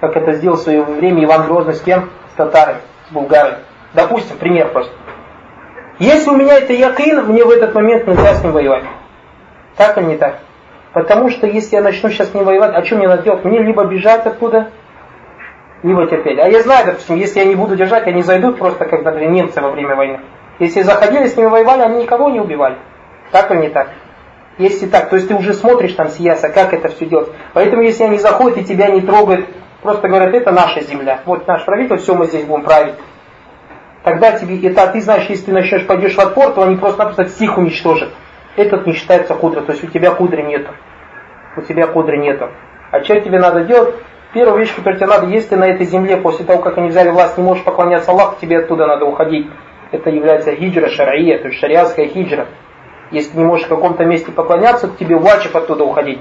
Как 0.01 0.17
это 0.17 0.33
сделал 0.33 0.57
в 0.57 0.61
свое 0.61 0.83
время 0.83 1.25
Иван 1.25 1.47
Грозный 1.47 1.75
с 1.75 1.81
кем? 1.81 2.11
С 2.33 2.37
татарами, 2.37 2.81
с 3.09 3.13
булгарами. 3.13 3.59
Допустим, 3.95 4.37
пример 4.37 4.69
просто. 4.69 4.93
Если 5.99 6.31
у 6.31 6.37
меня 6.37 6.55
это 6.55 6.73
якин, 6.73 7.25
мне 7.27 7.45
в 7.45 7.51
этот 7.51 7.75
момент 7.75 8.07
нельзя 8.07 8.35
с 8.35 8.43
ним 8.43 8.53
воевать. 8.53 8.85
Так 9.77 9.97
или 9.99 10.05
не 10.05 10.17
так? 10.17 10.41
Потому 10.93 11.31
что 11.31 11.47
если 11.47 11.77
я 11.77 11.83
начну 11.83 12.11
сейчас 12.11 12.35
не 12.35 12.43
воевать, 12.43 12.75
а 12.75 12.85
что 12.85 12.97
мне 12.97 13.07
надо 13.07 13.23
делать? 13.23 13.45
Мне 13.45 13.61
либо 13.61 13.85
бежать 13.85 14.27
оттуда, 14.27 14.71
либо 15.83 16.07
терпеть. 16.07 16.39
А 16.39 16.49
я 16.49 16.63
знаю, 16.63 16.87
допустим, 16.87 17.17
если 17.17 17.39
я 17.39 17.45
не 17.45 17.55
буду 17.55 17.77
держать, 17.77 18.07
они 18.07 18.23
зайдут 18.23 18.59
просто, 18.59 18.85
как, 18.87 19.05
например, 19.05 19.31
немцы 19.31 19.61
во 19.61 19.71
время 19.71 19.95
войны. 19.95 20.21
Если 20.59 20.83
заходили, 20.83 21.27
с 21.27 21.37
ними 21.37 21.47
воевали, 21.47 21.83
они 21.83 22.03
никого 22.03 22.29
не 22.29 22.41
убивали. 22.41 22.77
Так 23.31 23.51
или 23.53 23.61
не 23.61 23.69
так? 23.69 23.91
Если 24.59 24.87
так, 24.87 25.09
то 25.09 25.17
есть 25.17 25.29
ты 25.29 25.35
уже 25.35 25.55
смотришь 25.55 25.93
там 25.93 26.09
сияса, 26.09 26.49
как 26.49 26.75
это 26.75 26.89
все 26.89 27.07
делать. 27.07 27.31
Поэтому 27.55 27.83
если 27.83 28.05
они 28.05 28.19
заходят 28.19 28.59
и 28.59 28.65
тебя 28.65 28.89
не 28.89 29.01
трогают, 29.01 29.47
просто 29.83 30.09
говорят, 30.09 30.35
это 30.35 30.51
наша 30.51 30.83
земля. 30.83 31.21
Вот 31.25 31.47
наш 31.47 31.65
правитель, 31.65 31.99
все 31.99 32.15
мы 32.15 32.27
здесь 32.27 32.45
будем 32.45 32.65
править. 32.65 32.95
Тогда 34.03 34.33
тебе, 34.33 34.61
это 34.69 34.89
ты 34.89 35.01
знаешь, 35.01 35.27
если 35.29 35.47
ты 35.47 35.53
начнешь 35.53 35.87
пойдешь 35.87 36.17
в 36.17 36.21
отпор, 36.21 36.53
то 36.53 36.63
они 36.63 36.77
просто-напросто 36.77 37.27
всех 37.27 37.57
уничтожат 37.57 38.11
этот 38.57 38.87
не 38.87 38.93
считается 38.93 39.35
кудра, 39.35 39.63
то 39.63 39.73
есть 39.73 39.85
у 39.85 39.87
тебя 39.87 40.11
кудры 40.13 40.43
нету. 40.43 40.71
У 41.57 41.63
тебя 41.63 41.87
кудры 41.87 42.17
нету. 42.17 42.51
А 42.91 43.03
что 43.03 43.21
тебе 43.21 43.39
надо 43.39 43.65
делать? 43.65 43.95
Первая 44.33 44.59
вещь, 44.59 44.75
которая 44.75 44.99
тебе 44.99 45.09
надо, 45.09 45.27
если 45.27 45.57
на 45.57 45.65
этой 45.65 45.87
земле, 45.87 46.17
после 46.17 46.45
того, 46.45 46.63
как 46.63 46.79
они 46.79 46.89
взяли 46.89 47.11
власть, 47.11 47.37
не 47.37 47.43
можешь 47.43 47.65
поклоняться 47.65 48.13
Аллаху, 48.13 48.37
тебе 48.41 48.59
оттуда 48.59 48.87
надо 48.87 49.05
уходить. 49.05 49.49
Это 49.91 50.11
является 50.11 50.55
хиджра 50.55 50.89
шария, 50.89 51.39
то 51.39 51.49
есть 51.49 51.59
шариатская 51.59 52.07
хиджра. 52.07 52.47
Если 53.11 53.37
не 53.37 53.45
можешь 53.45 53.67
в 53.67 53.69
каком-то 53.69 54.05
месте 54.05 54.31
поклоняться, 54.31 54.87
то 54.87 54.97
тебе 54.97 55.17
ваджиб 55.17 55.57
оттуда 55.57 55.83
уходить. 55.83 56.21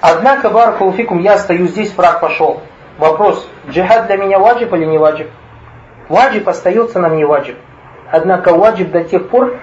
Однако, 0.00 0.50
баракулуфикум, 0.50 1.18
я 1.20 1.38
стою 1.38 1.66
здесь, 1.66 1.96
враг 1.96 2.20
пошел. 2.20 2.60
Вопрос, 2.98 3.48
джихад 3.68 4.06
для 4.06 4.16
меня 4.16 4.38
ваджиб 4.38 4.72
или 4.74 4.84
не 4.84 4.98
ваджиб? 4.98 5.28
Ваджиб 6.08 6.48
остается 6.48 7.00
нам 7.00 7.16
не 7.16 7.24
ваджиб. 7.24 7.56
Однако 8.12 8.52
ваджиб 8.52 8.90
до 8.90 9.04
тех 9.04 9.30
пор, 9.30 9.56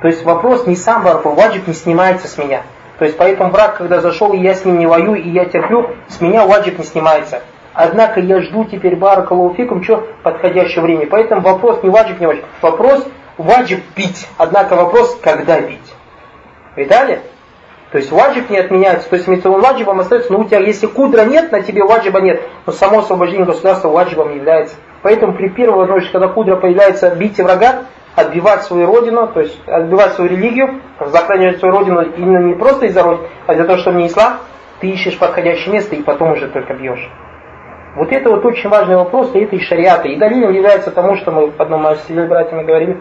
то 0.00 0.08
есть 0.08 0.24
вопрос 0.24 0.66
не 0.66 0.74
сам 0.74 1.04
баракул, 1.04 1.34
ваджиб 1.34 1.66
не 1.66 1.74
снимается 1.74 2.28
с 2.28 2.38
меня. 2.38 2.62
То 2.98 3.04
есть 3.04 3.18
поэтому 3.18 3.50
враг, 3.50 3.76
когда 3.76 4.00
зашел, 4.00 4.32
и 4.32 4.38
я 4.38 4.54
с 4.54 4.64
ним 4.64 4.78
не 4.78 4.86
воюю, 4.86 5.22
и 5.22 5.28
я 5.28 5.44
терплю, 5.44 5.90
с 6.08 6.22
меня 6.22 6.46
ваджиб 6.46 6.78
не 6.78 6.84
снимается. 6.84 7.42
Однако 7.74 8.20
я 8.20 8.40
жду 8.40 8.64
теперь 8.64 8.96
баракалуфикум, 8.96 9.84
что 9.84 10.06
подходящее 10.22 10.82
время. 10.82 11.06
Поэтому 11.10 11.42
вопрос 11.42 11.82
не 11.82 11.90
ваджиб, 11.90 12.20
не 12.20 12.26
ваджиб. 12.26 12.44
Вопрос 12.62 13.06
ваджиб 13.36 13.84
пить. 13.94 14.26
Однако 14.38 14.74
вопрос, 14.74 15.18
когда 15.22 15.60
пить. 15.60 15.94
Видали? 16.74 17.20
То 17.92 17.98
есть 17.98 18.10
ваджиб 18.12 18.48
не 18.48 18.56
отменяется. 18.56 19.10
То 19.10 19.16
есть 19.16 19.28
митцвон 19.28 19.60
ваджибом 19.60 20.00
остается, 20.00 20.32
но 20.32 20.40
у 20.40 20.44
тебя, 20.44 20.60
если 20.60 20.86
кудра 20.86 21.26
нет, 21.26 21.52
на 21.52 21.60
тебе 21.60 21.84
ваджиба 21.84 22.22
нет. 22.22 22.40
Но 22.64 22.72
само 22.72 23.00
освобождение 23.00 23.44
государства 23.44 23.88
ваджибом 23.88 24.34
является. 24.34 24.76
Поэтому 25.06 25.34
при 25.34 25.50
первой 25.50 25.76
возможности, 25.76 26.10
когда 26.10 26.26
кудра 26.26 26.56
появляется, 26.56 27.14
бить 27.14 27.38
врага, 27.38 27.84
отбивать 28.16 28.62
свою 28.62 28.88
родину, 28.88 29.28
то 29.28 29.38
есть 29.38 29.56
отбивать 29.68 30.14
свою 30.14 30.28
религию, 30.28 30.80
захоранивать 30.98 31.60
свою 31.60 31.76
родину 31.76 32.02
именно 32.02 32.38
не 32.38 32.54
просто 32.54 32.86
из-за 32.86 33.04
родины, 33.04 33.28
а 33.46 33.54
для 33.54 33.62
того, 33.66 33.78
чтобы 33.78 33.98
не 33.98 34.08
ислам, 34.08 34.38
ты 34.80 34.88
ищешь 34.88 35.16
подходящее 35.16 35.74
место 35.74 35.94
и 35.94 36.02
потом 36.02 36.32
уже 36.32 36.48
только 36.48 36.74
бьешь. 36.74 37.08
Вот 37.94 38.10
это 38.10 38.30
вот 38.30 38.44
очень 38.44 38.68
важный 38.68 38.96
вопрос, 38.96 39.32
и 39.36 39.38
это 39.38 39.54
и 39.54 39.60
шариата. 39.60 40.08
И 40.08 40.16
далилем 40.16 40.50
является 40.50 40.90
тому, 40.90 41.14
что 41.14 41.30
мы 41.30 41.52
в 41.52 41.60
одном 41.60 41.86
из 41.86 42.28
братьями 42.28 42.64
говорили, 42.64 43.00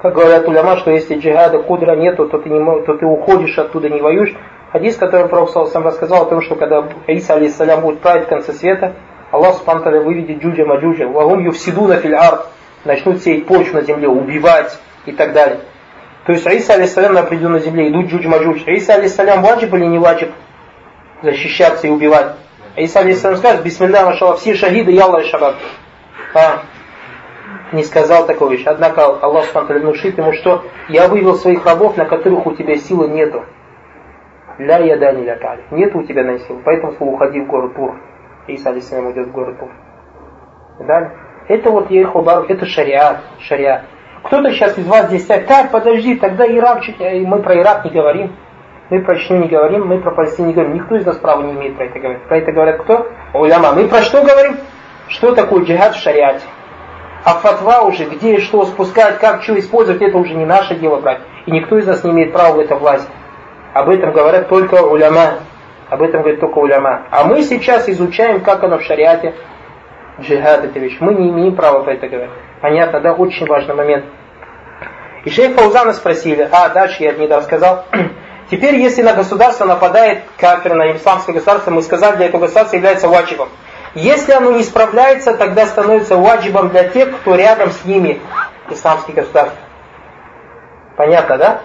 как 0.00 0.14
говорят 0.14 0.48
уляма, 0.48 0.78
что 0.78 0.90
если 0.90 1.18
джихада 1.18 1.58
кудра 1.58 1.96
нету, 1.96 2.30
то 2.30 2.38
ты, 2.38 2.48
не, 2.48 2.82
то 2.86 2.94
ты 2.94 3.04
уходишь 3.04 3.58
оттуда, 3.58 3.90
не 3.90 4.00
воюешь. 4.00 4.34
Хадис, 4.72 4.96
который 4.96 5.28
Пророк 5.28 5.50
сам 5.50 5.84
рассказал 5.84 6.22
о 6.22 6.30
том, 6.30 6.40
что 6.40 6.54
когда 6.54 6.82
Иса 7.08 7.34
алейсалям 7.34 7.82
будет 7.82 8.00
править 8.00 8.24
в 8.24 8.28
конце 8.28 8.54
света, 8.54 8.94
Аллах 9.34 9.56
Субтитры 9.56 10.00
выведет 10.00 10.40
джуджа 10.40 10.64
маджуджа, 10.64 11.08
вагум 11.08 11.40
юфсидуна 11.40 11.96
филь 11.96 12.14
арт, 12.14 12.46
начнут 12.84 13.20
сеять 13.20 13.46
почву 13.46 13.74
на 13.74 13.82
земле, 13.82 14.06
убивать 14.06 14.78
и 15.06 15.12
так 15.12 15.32
далее. 15.32 15.58
То 16.24 16.32
есть 16.34 16.46
Иса 16.46 16.74
алейсалям 16.74 17.14
на 17.14 17.20
определенной 17.20 17.58
земле 17.58 17.90
идут 17.90 18.06
джудж 18.06 18.28
маджудж. 18.28 18.62
Иса 18.66 18.94
алейсалям 18.94 19.42
ваджиб 19.42 19.74
или 19.74 19.86
не 19.86 19.98
ваджиб 19.98 20.30
защищаться 21.22 21.88
и 21.88 21.90
убивать? 21.90 22.36
Иса 22.76 23.00
алейсалям 23.00 23.38
скажет, 23.38 23.64
бисмилля 23.64 24.04
машалла, 24.04 24.36
все 24.36 24.54
шахиды, 24.54 24.92
ялла 24.92 25.18
и 25.18 25.24
шабаб. 25.24 25.56
А, 26.32 26.62
не 27.72 27.82
сказал 27.82 28.26
такой 28.26 28.56
вещь. 28.56 28.66
Однако 28.66 29.04
Аллах 29.04 29.46
Субтитры 29.46 29.80
внушит 29.80 30.16
ему, 30.16 30.32
что 30.32 30.62
я 30.88 31.08
вывел 31.08 31.34
своих 31.34 31.66
рабов, 31.66 31.96
на 31.96 32.04
которых 32.04 32.46
у 32.46 32.54
тебя 32.54 32.76
силы 32.76 33.08
нету. 33.08 33.44
Ля 34.58 34.78
ядани 34.78 35.24
ля. 35.24 35.58
Нет 35.72 35.92
у 35.96 36.04
тебя 36.04 36.22
на 36.22 36.38
силу. 36.38 36.62
Поэтому 36.64 36.94
уходи 37.00 37.40
в 37.40 37.48
город 37.48 37.74
Тур. 37.74 37.96
Иса 38.46 38.70
алейсалям 38.70 39.12
идет 39.12 39.28
в 39.28 39.32
город 39.32 39.58
Тур. 39.58 39.70
Далее. 40.80 41.12
Это 41.48 41.70
вот 41.70 41.90
Ехубар, 41.90 42.44
это 42.48 42.66
шариат, 42.66 43.20
шариат. 43.40 43.82
Кто-то 44.24 44.50
сейчас 44.52 44.78
из 44.78 44.86
вас 44.86 45.06
здесь 45.06 45.24
скажет, 45.24 45.46
так, 45.46 45.70
подожди, 45.70 46.16
тогда 46.16 46.46
Ирак, 46.46 46.82
чуть, 46.82 46.98
мы 46.98 47.42
про 47.42 47.60
Ирак 47.60 47.84
не 47.84 47.90
говорим, 47.90 48.34
мы 48.90 49.00
про 49.00 49.16
Чечню 49.16 49.38
не 49.38 49.48
говорим, 49.48 49.86
мы 49.86 50.00
про 50.00 50.10
Палестину 50.10 50.48
не 50.48 50.54
говорим. 50.54 50.74
Никто 50.74 50.96
из 50.96 51.06
нас 51.06 51.16
права 51.16 51.42
не 51.42 51.52
имеет 51.52 51.76
про 51.76 51.86
это 51.86 51.98
говорить. 51.98 52.22
Про 52.24 52.38
это 52.38 52.52
говорят 52.52 52.82
кто? 52.82 53.08
Уляма. 53.32 53.72
Мы 53.72 53.88
про 53.88 54.02
что 54.02 54.22
говорим? 54.22 54.56
Что 55.08 55.34
такое 55.34 55.64
джихад 55.64 55.94
в 55.94 56.02
шариате? 56.02 56.44
А 57.24 57.34
фатва 57.34 57.82
уже, 57.82 58.04
где 58.04 58.36
и 58.36 58.40
что 58.40 58.64
спускать, 58.66 59.18
как 59.18 59.42
что 59.42 59.58
использовать, 59.58 60.02
это 60.02 60.18
уже 60.18 60.34
не 60.34 60.44
наше 60.44 60.74
дело 60.74 61.00
брать. 61.00 61.20
И 61.46 61.50
никто 61.50 61.78
из 61.78 61.86
нас 61.86 62.04
не 62.04 62.10
имеет 62.10 62.32
права 62.32 62.54
в 62.54 62.58
это 62.60 62.76
власть. 62.76 63.08
Об 63.72 63.88
этом 63.88 64.12
говорят 64.12 64.48
только 64.48 64.82
уляма. 64.82 65.40
Об 65.94 66.02
этом 66.02 66.22
говорит 66.22 66.40
только 66.40 66.58
уляма. 66.58 67.06
А 67.12 67.22
мы 67.22 67.42
сейчас 67.42 67.88
изучаем, 67.88 68.40
как 68.40 68.64
оно 68.64 68.78
в 68.78 68.82
шариате 68.82 69.32
джихад 70.20 70.64
это 70.64 70.76
вещь. 70.80 70.96
Мы 70.98 71.14
не 71.14 71.28
имеем 71.30 71.54
права 71.54 71.84
про 71.84 71.92
это 71.92 72.08
говорить. 72.08 72.32
Понятно, 72.60 72.98
да? 72.98 73.12
Очень 73.12 73.46
важный 73.46 73.76
момент. 73.76 74.04
И 75.24 75.30
шейх 75.30 75.54
Фаузана 75.54 75.92
спросили, 75.92 76.48
а 76.50 76.68
дальше 76.70 77.04
я 77.04 77.12
не 77.12 77.28
рассказал. 77.28 77.84
Теперь, 78.50 78.74
если 78.74 79.02
на 79.02 79.12
государство 79.12 79.66
нападает 79.66 80.24
кафир, 80.36 80.74
на 80.74 80.96
исламское 80.96 81.32
государство, 81.32 81.70
мы 81.70 81.80
сказали, 81.80 82.16
для 82.16 82.26
этого 82.26 82.40
государства 82.40 82.74
является 82.74 83.06
ваджибом. 83.06 83.48
Если 83.94 84.32
оно 84.32 84.50
не 84.50 84.64
справляется, 84.64 85.36
тогда 85.36 85.64
становится 85.64 86.16
ваджибом 86.16 86.70
для 86.70 86.88
тех, 86.88 87.16
кто 87.20 87.36
рядом 87.36 87.70
с 87.70 87.84
ними, 87.84 88.20
исламские 88.68 89.14
государства. 89.14 89.60
Понятно, 90.96 91.38
да? 91.38 91.60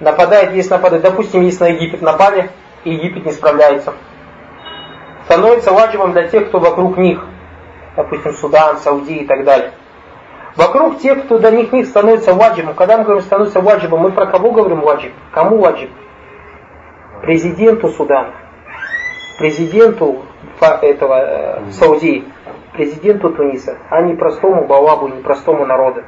Нападает, 0.00 0.54
если 0.54 0.70
нападает, 0.70 1.04
допустим, 1.04 1.42
если 1.42 1.62
на 1.62 1.68
Египет 1.68 2.02
напали, 2.02 2.50
и 2.84 2.90
Египет 2.90 3.26
не 3.26 3.32
справляется. 3.32 3.94
Становится 5.24 5.72
ваджибом 5.72 6.12
для 6.12 6.28
тех, 6.28 6.48
кто 6.48 6.58
вокруг 6.58 6.98
них 6.98 7.24
допустим, 7.96 8.32
Судан, 8.34 8.78
Сауди 8.78 9.16
и 9.18 9.26
так 9.26 9.44
далее. 9.44 9.72
Вокруг 10.56 10.98
тех, 10.98 11.24
кто 11.24 11.38
до 11.38 11.50
них 11.50 11.72
них 11.72 11.86
становится 11.86 12.32
ваджибом. 12.32 12.74
Когда 12.74 12.98
мы 12.98 13.04
говорим 13.04 13.22
становится 13.22 13.60
ваджибом, 13.60 14.00
мы 14.00 14.12
про 14.12 14.26
кого 14.26 14.52
говорим 14.52 14.80
ваджиб? 14.80 15.12
Кому 15.32 15.58
ваджиб? 15.58 15.90
Президенту 17.22 17.88
Судана, 17.88 18.34
президенту 19.38 20.22
этого 20.60 21.14
э, 21.14 21.70
Саудии, 21.72 22.24
президенту 22.74 23.30
Туниса, 23.30 23.78
а 23.88 24.02
не 24.02 24.14
простому 24.14 24.66
Балабу, 24.66 25.08
не 25.08 25.22
простому 25.22 25.64
народу. 25.64 26.02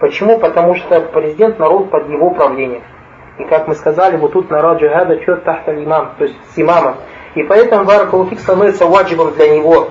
Почему? 0.00 0.38
Потому 0.38 0.74
что 0.74 1.00
президент 1.00 1.58
народ 1.58 1.90
под 1.90 2.10
его 2.10 2.30
правлением. 2.30 2.82
И 3.38 3.44
как 3.44 3.68
мы 3.68 3.74
сказали, 3.74 4.16
вот 4.16 4.32
тут 4.32 4.50
народ 4.50 4.80
джихада 4.80 5.22
что 5.22 5.36
тахта 5.36 5.72
имам, 5.72 6.14
то 6.18 6.24
есть 6.24 6.36
с 6.54 6.58
имамом. 6.58 6.96
И 7.34 7.42
поэтому 7.44 7.84
Баракулуфик 7.84 8.40
становится 8.40 8.86
ваджибом 8.86 9.32
для 9.34 9.56
него 9.56 9.90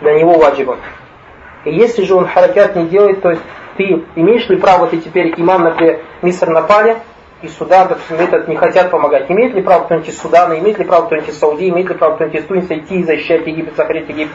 для 0.00 0.14
него 0.14 0.38
ваджибом. 0.38 0.78
И 1.64 1.74
если 1.74 2.04
же 2.04 2.14
он 2.14 2.26
харакят 2.26 2.76
не 2.76 2.86
делает, 2.86 3.20
то 3.20 3.30
есть 3.30 3.42
ты 3.76 4.04
имеешь 4.14 4.48
ли 4.48 4.56
право, 4.56 4.86
ты 4.86 4.98
теперь 4.98 5.34
имам, 5.36 5.64
например, 5.64 6.00
Миср 6.22 6.48
напали, 6.48 6.98
и 7.42 7.48
Судан, 7.48 7.88
допустим, 7.88 8.16
этот 8.16 8.48
не 8.48 8.56
хотят 8.56 8.90
помогать. 8.90 9.30
Имеет 9.30 9.54
ли 9.54 9.62
право 9.62 9.84
кто-нибудь 9.84 10.08
из 10.08 10.20
Судана, 10.20 10.58
имеет 10.58 10.78
ли 10.78 10.84
право 10.84 11.06
кто-нибудь 11.06 11.28
из 11.28 11.38
Саудии, 11.38 11.68
имеет 11.68 11.88
ли 11.88 11.94
право 11.94 12.16
кто-нибудь 12.16 12.40
из 12.40 12.46
Туниса 12.46 12.76
идти 12.76 13.00
и 13.00 13.04
защищать 13.04 13.46
Египет, 13.46 13.76
сохранить 13.76 14.08
Египет? 14.08 14.32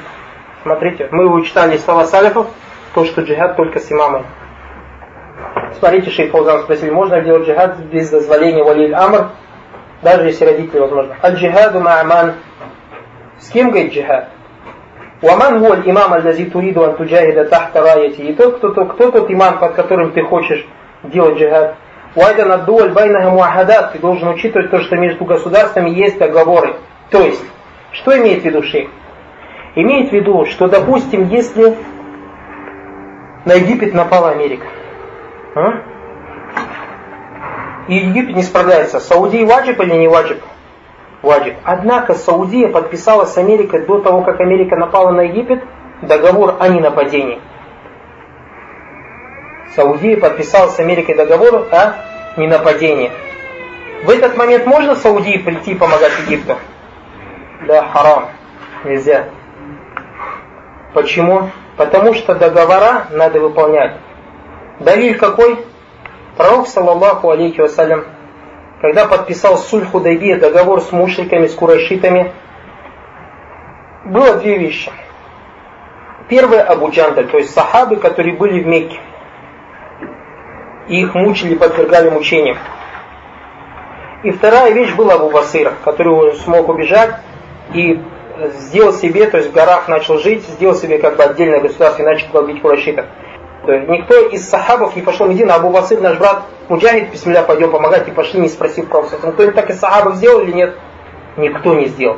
Смотрите, 0.64 1.10
мы 1.12 1.28
вычитали 1.28 1.78
слова 1.78 2.06
салифов, 2.06 2.48
то, 2.94 3.04
что 3.04 3.22
джихад 3.22 3.58
только 3.58 3.80
с 3.80 3.92
имамой. 3.92 4.24
Смотрите, 5.80 6.10
шейх 6.12 6.32
Фаузан 6.32 6.64
спросили, 6.64 6.90
можно 6.90 7.16
ли 7.16 7.26
делать 7.26 7.48
джихад 7.48 7.80
без 7.80 8.10
дозволения 8.10 8.64
валиль 8.64 8.94
амр, 8.94 9.30
даже 10.02 10.28
если 10.28 10.46
родители 10.46 10.80
возможно. 10.80 11.16
Аль-джихаду 11.24 11.80
ма'аман. 11.80 12.34
С 13.40 13.50
кем 13.50 13.72
говорит 13.72 13.94
джихад? 13.94 14.30
Уаман 15.22 15.60
воль 15.60 15.84
имам 15.86 16.14
аль-лази 16.14 16.46
туриду 16.46 16.84
ан 16.84 16.96
туджахида 16.96 17.46
тахта 17.46 17.82
раяти. 17.82 18.22
И 18.22 18.34
тот, 18.34 18.58
кто, 18.58 18.72
кто, 18.72 18.86
кто 18.86 19.12
тот 19.12 19.32
имам, 19.32 19.60
под 19.60 19.74
которым 19.74 20.12
ты 20.12 20.22
хочешь 20.24 20.66
делать 21.04 21.38
джихад. 21.38 21.76
Уайдан 22.16 22.52
аддуаль 22.52 22.92
байнага 22.92 23.32
муахадат. 23.32 23.94
Ты 23.94 24.00
должен 24.00 24.28
учитывать 24.30 24.70
то, 24.70 24.82
что 24.82 24.96
между 24.98 25.26
государствами 25.26 25.90
есть 25.90 26.18
договоры. 26.18 26.76
То 27.10 27.22
есть, 27.22 27.44
что 27.92 28.18
имеет 28.18 28.42
в 28.42 28.46
виду 28.46 28.64
шейх? 28.64 28.90
Имеет 29.76 30.10
в 30.10 30.14
виду, 30.14 30.46
что, 30.46 30.68
допустим, 30.68 31.30
если 31.30 31.76
на 33.46 33.54
Египет 33.54 33.94
напала 33.94 34.32
Америка, 34.32 34.68
а? 35.56 35.74
и 37.88 37.96
Египет 37.96 38.36
не 38.36 38.44
справляется, 38.44 39.00
Саудии 39.00 39.44
ваджиб 39.44 39.80
или 39.82 39.94
не 39.94 40.08
ваджиб? 40.08 40.42
ваджиб. 41.22 41.56
Однако 41.64 42.14
Саудия 42.16 42.68
подписала 42.68 43.26
с 43.26 43.38
Америкой 43.38 43.86
до 43.86 44.00
того, 44.00 44.22
как 44.22 44.40
Америка 44.40 44.76
напала 44.76 45.12
на 45.12 45.22
Египет, 45.22 45.64
договор 46.02 46.58
о 46.60 46.68
ненападении. 46.68 47.40
Саудия 49.76 50.18
подписала 50.18 50.70
с 50.70 50.80
Америкой 50.80 51.16
договор 51.16 51.68
о 51.72 51.96
ненападении. 52.38 53.12
В 54.04 54.10
этот 54.10 54.38
момент 54.38 54.66
можно 54.66 54.96
Саудии 54.96 55.38
прийти 55.38 55.72
и 55.72 55.76
помогать 55.76 56.12
Египту? 56.26 56.58
Да, 57.66 57.84
харам. 57.88 58.28
Нельзя. 58.84 59.30
Почему? 60.94 61.50
Потому 61.78 62.14
что 62.14 62.36
договора 62.36 63.08
надо 63.12 63.40
выполнять. 63.40 63.94
Далиль 64.80 65.18
какой? 65.18 65.66
Пророк, 66.38 66.68
саллаллаху 66.68 67.30
алейхи 67.30 67.62
вассалям, 67.62 68.06
когда 68.82 69.06
подписал 69.06 69.58
Суль 69.58 69.86
Худайбия 69.86 70.38
договор 70.38 70.82
с 70.82 70.92
мушриками, 70.92 71.48
с 71.48 71.54
курайшитами, 71.54 72.34
было 74.06 74.36
две 74.36 74.58
вещи. 74.58 74.92
Первое 76.28 76.64
Абу 76.64 76.92
то 76.92 77.38
есть 77.38 77.54
сахабы, 77.54 77.98
которые 77.98 78.36
были 78.36 78.64
в 78.64 78.68
Мекке. 78.68 79.00
Их 80.88 81.14
мучили, 81.14 81.56
подвергали 81.56 82.10
мучениям. 82.10 82.58
И 84.24 84.32
вторая 84.32 84.72
вещь 84.72 84.94
была 84.96 85.14
Абу 85.14 85.30
Басыр, 85.30 85.74
который 85.84 86.34
смог 86.38 86.68
убежать 86.70 87.20
и 87.74 88.02
сделал 88.56 88.94
себе, 88.94 89.28
то 89.28 89.38
есть 89.38 89.52
в 89.52 89.54
горах 89.54 89.88
начал 89.88 90.18
жить, 90.18 90.44
сделал 90.44 90.76
себе 90.76 90.98
как 90.98 91.18
бы 91.18 91.24
отдельное 91.24 91.60
государство 91.60 92.02
и 92.02 92.06
начал 92.06 92.42
бить 92.48 92.62
курайшитов. 92.62 93.06
Никто 93.66 94.28
из 94.28 94.50
сахабов 94.50 94.96
не 94.96 95.02
пошел 95.02 95.28
в 95.28 95.30
Медину, 95.30 95.54
Абу 95.54 95.70
Басыр, 95.70 96.02
наш 96.02 96.18
брат 96.18 96.44
Муджахид, 96.68 97.12
бисмилля, 97.12 97.44
пойдем 97.44 97.72
помогать, 97.72 98.08
и 98.08 98.12
пошли, 98.12 98.42
не 98.42 98.50
спросив 98.50 98.90
про 98.90 99.04
Кто-нибудь 99.04 99.56
так 99.56 99.70
из 99.70 99.80
сахабов 99.80 100.16
сделал 100.16 100.42
или 100.42 100.52
нет? 100.52 100.76
Никто 101.38 101.74
не 101.74 101.86
сделал. 101.86 102.18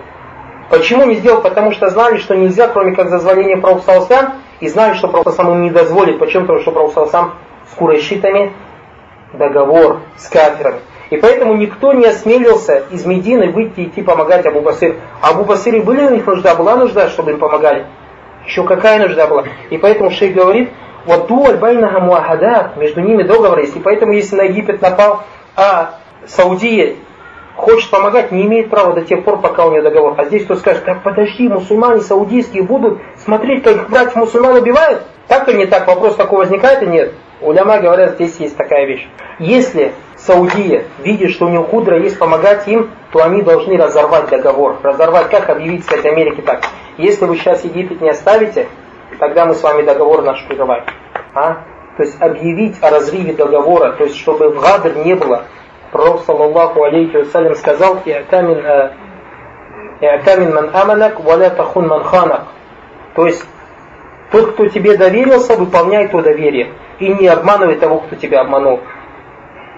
Почему 0.70 1.06
не 1.06 1.16
сделал? 1.16 1.42
Потому 1.42 1.72
что 1.72 1.90
знали, 1.90 2.18
что 2.18 2.36
нельзя, 2.36 2.68
кроме 2.68 2.96
как 2.96 3.10
зазволения 3.10 3.58
Пророка 3.58 4.34
и 4.60 4.68
знали, 4.68 4.96
что 4.96 5.08
Пророк 5.08 5.30
сам 5.36 5.62
не 5.62 5.70
дозволит. 5.70 6.18
Почему? 6.18 6.44
Потому 6.44 6.62
что 6.62 6.72
Пророк 6.72 7.10
сам 7.12 7.36
с 7.72 7.76
курайшитами 7.76 8.54
договор 9.34 10.02
с 10.18 10.28
кафирами. 10.28 10.80
И 11.12 11.18
поэтому 11.18 11.56
никто 11.56 11.94
не 11.94 12.06
осмелился 12.06 12.84
из 12.90 13.06
Медины 13.06 13.52
выйти 13.52 13.82
и 13.82 13.84
идти 13.86 14.02
помогать 14.02 14.46
Абу 14.46 14.62
Басир. 14.62 14.96
А 15.22 15.30
Абу 15.30 15.44
Басире 15.44 15.82
были 15.82 16.02
у 16.02 16.10
них 16.10 16.26
нужда? 16.26 16.56
Была 16.56 16.76
нужда, 16.76 17.10
чтобы 17.10 17.32
им 17.32 17.40
помогали? 17.40 17.86
Еще 18.46 18.64
какая 18.64 19.00
нужда 19.00 19.28
была? 19.28 19.44
И 19.70 19.78
поэтому 19.78 20.10
шейх 20.10 20.34
говорит, 20.34 20.72
вот 21.06 21.28
дуаль 21.28 21.58
байнага 21.58 22.00
муахадат, 22.00 22.78
между 22.78 23.02
ними 23.02 23.24
договор 23.24 23.60
есть. 23.60 23.76
И 23.76 23.80
поэтому, 23.80 24.14
если 24.14 24.36
на 24.36 24.42
Египет 24.44 24.82
напал, 24.82 25.24
а 25.56 25.96
Саудия 26.28 26.96
хочет 27.56 27.90
помогать, 27.90 28.32
не 28.32 28.44
имеет 28.44 28.70
права 28.70 28.94
до 28.94 29.02
тех 29.02 29.24
пор, 29.24 29.40
пока 29.40 29.66
у 29.66 29.72
нее 29.72 29.82
договор. 29.82 30.16
А 30.18 30.26
здесь 30.26 30.44
кто 30.44 30.56
скажет, 30.56 30.84
так 30.86 31.04
подожди, 31.04 31.48
мусульмане 31.48 32.02
саудийские 32.02 32.64
будут 32.64 33.00
смотреть, 33.24 33.64
как 33.64 33.76
их 33.76 33.90
братьев 33.90 34.16
мусульман 34.16 34.58
убивают? 34.58 35.04
Так 35.28 35.48
или 35.48 35.58
не 35.58 35.66
так? 35.66 35.88
Вопрос 35.88 36.16
такой 36.16 36.40
возникает 36.40 36.84
и 36.84 36.88
нет? 36.88 37.14
Уляма 37.42 37.80
говорят, 37.80 38.16
здесь 38.16 38.36
есть 38.38 38.58
такая 38.58 38.86
вещь. 38.86 39.08
Если 39.40 39.94
Саудия 40.18 40.86
видит, 41.00 41.32
что 41.32 41.46
у 41.46 41.50
него 41.50 41.64
худро 41.64 42.00
есть 42.00 42.18
помогать 42.18 42.68
им, 42.68 42.92
то 43.12 43.24
они 43.24 43.42
должны 43.42 43.78
разорвать 43.78 44.30
договор. 44.30 44.78
Разорвать 44.82 45.30
как? 45.30 45.50
Объявить, 45.50 45.84
сказать 45.84 46.06
Америке 46.06 46.42
так. 46.42 46.64
Если 46.98 47.26
вы 47.26 47.38
сейчас 47.38 47.64
Египет 47.64 48.02
не 48.02 48.10
оставите, 48.10 48.68
тогда 49.20 49.46
мы 49.46 49.56
с 49.56 49.64
вами 49.64 49.84
договор 49.84 50.22
наш 50.24 50.46
прерываем. 50.46 50.84
А? 51.34 51.64
То 51.98 52.04
есть 52.04 52.22
объявить 52.22 52.78
о 52.82 52.90
разрыве 52.90 53.34
договора, 53.34 53.94
то 53.94 54.04
есть 54.04 54.18
чтобы 54.18 54.50
в 54.50 54.62
Гадр 54.62 54.96
не 55.06 55.16
было. 55.16 55.46
Пророк, 55.92 56.24
саллаллаху 56.26 56.84
алейхи 56.84 57.18
вассалям, 57.18 57.56
сказал, 57.56 58.02
«И'тамин 58.06 58.66
э, 60.02 60.52
ман 60.52 60.70
аманак, 60.74 61.22
валя 61.22 61.50
тахун 61.50 61.88
ман 61.88 62.04
ханак». 62.04 62.48
То 63.16 63.26
есть 63.26 63.46
тот, 64.32 64.54
кто 64.54 64.68
тебе 64.68 64.98
доверился, 64.98 65.56
выполняй 65.56 66.10
то 66.10 66.22
доверие. 66.22 66.74
И 67.00 67.08
не 67.08 67.28
обманывай 67.28 67.76
того, 67.76 68.00
кто 68.00 68.16
тебя 68.16 68.42
обманул. 68.42 68.82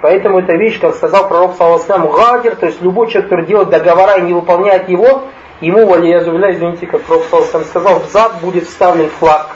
Поэтому 0.02 0.40
эта 0.40 0.54
вещь, 0.54 0.80
как 0.80 0.96
сказал 0.96 1.28
пророк 1.28 1.56
Саласлам, 1.56 2.10
гадер, 2.10 2.56
то 2.56 2.68
есть 2.68 2.82
любой 2.82 3.08
человек, 3.08 3.30
который 3.30 3.46
делает 3.46 3.70
договора 3.70 4.18
и 4.18 4.22
не 4.22 4.34
выполняет 4.34 4.90
его, 4.90 5.24
ему, 5.62 5.88
валиязуля, 5.88 6.54
извините, 6.54 6.88
как 6.88 7.02
пророк 7.04 7.26
Саласлам 7.30 7.64
сказал, 7.66 8.00
в 8.00 8.42
будет 8.42 8.66
вставлен 8.66 9.10
флаг. 9.10 9.56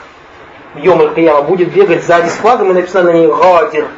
В 0.74 0.78
Йом 0.78 1.14
Кияма 1.14 1.42
будет 1.42 1.72
бегать 1.72 2.02
сзади 2.02 2.28
с 2.28 2.36
флагом 2.36 2.70
и 2.70 2.74
написано 2.74 3.12
на 3.12 3.16
ней 3.16 3.26
гадер, 3.26 3.88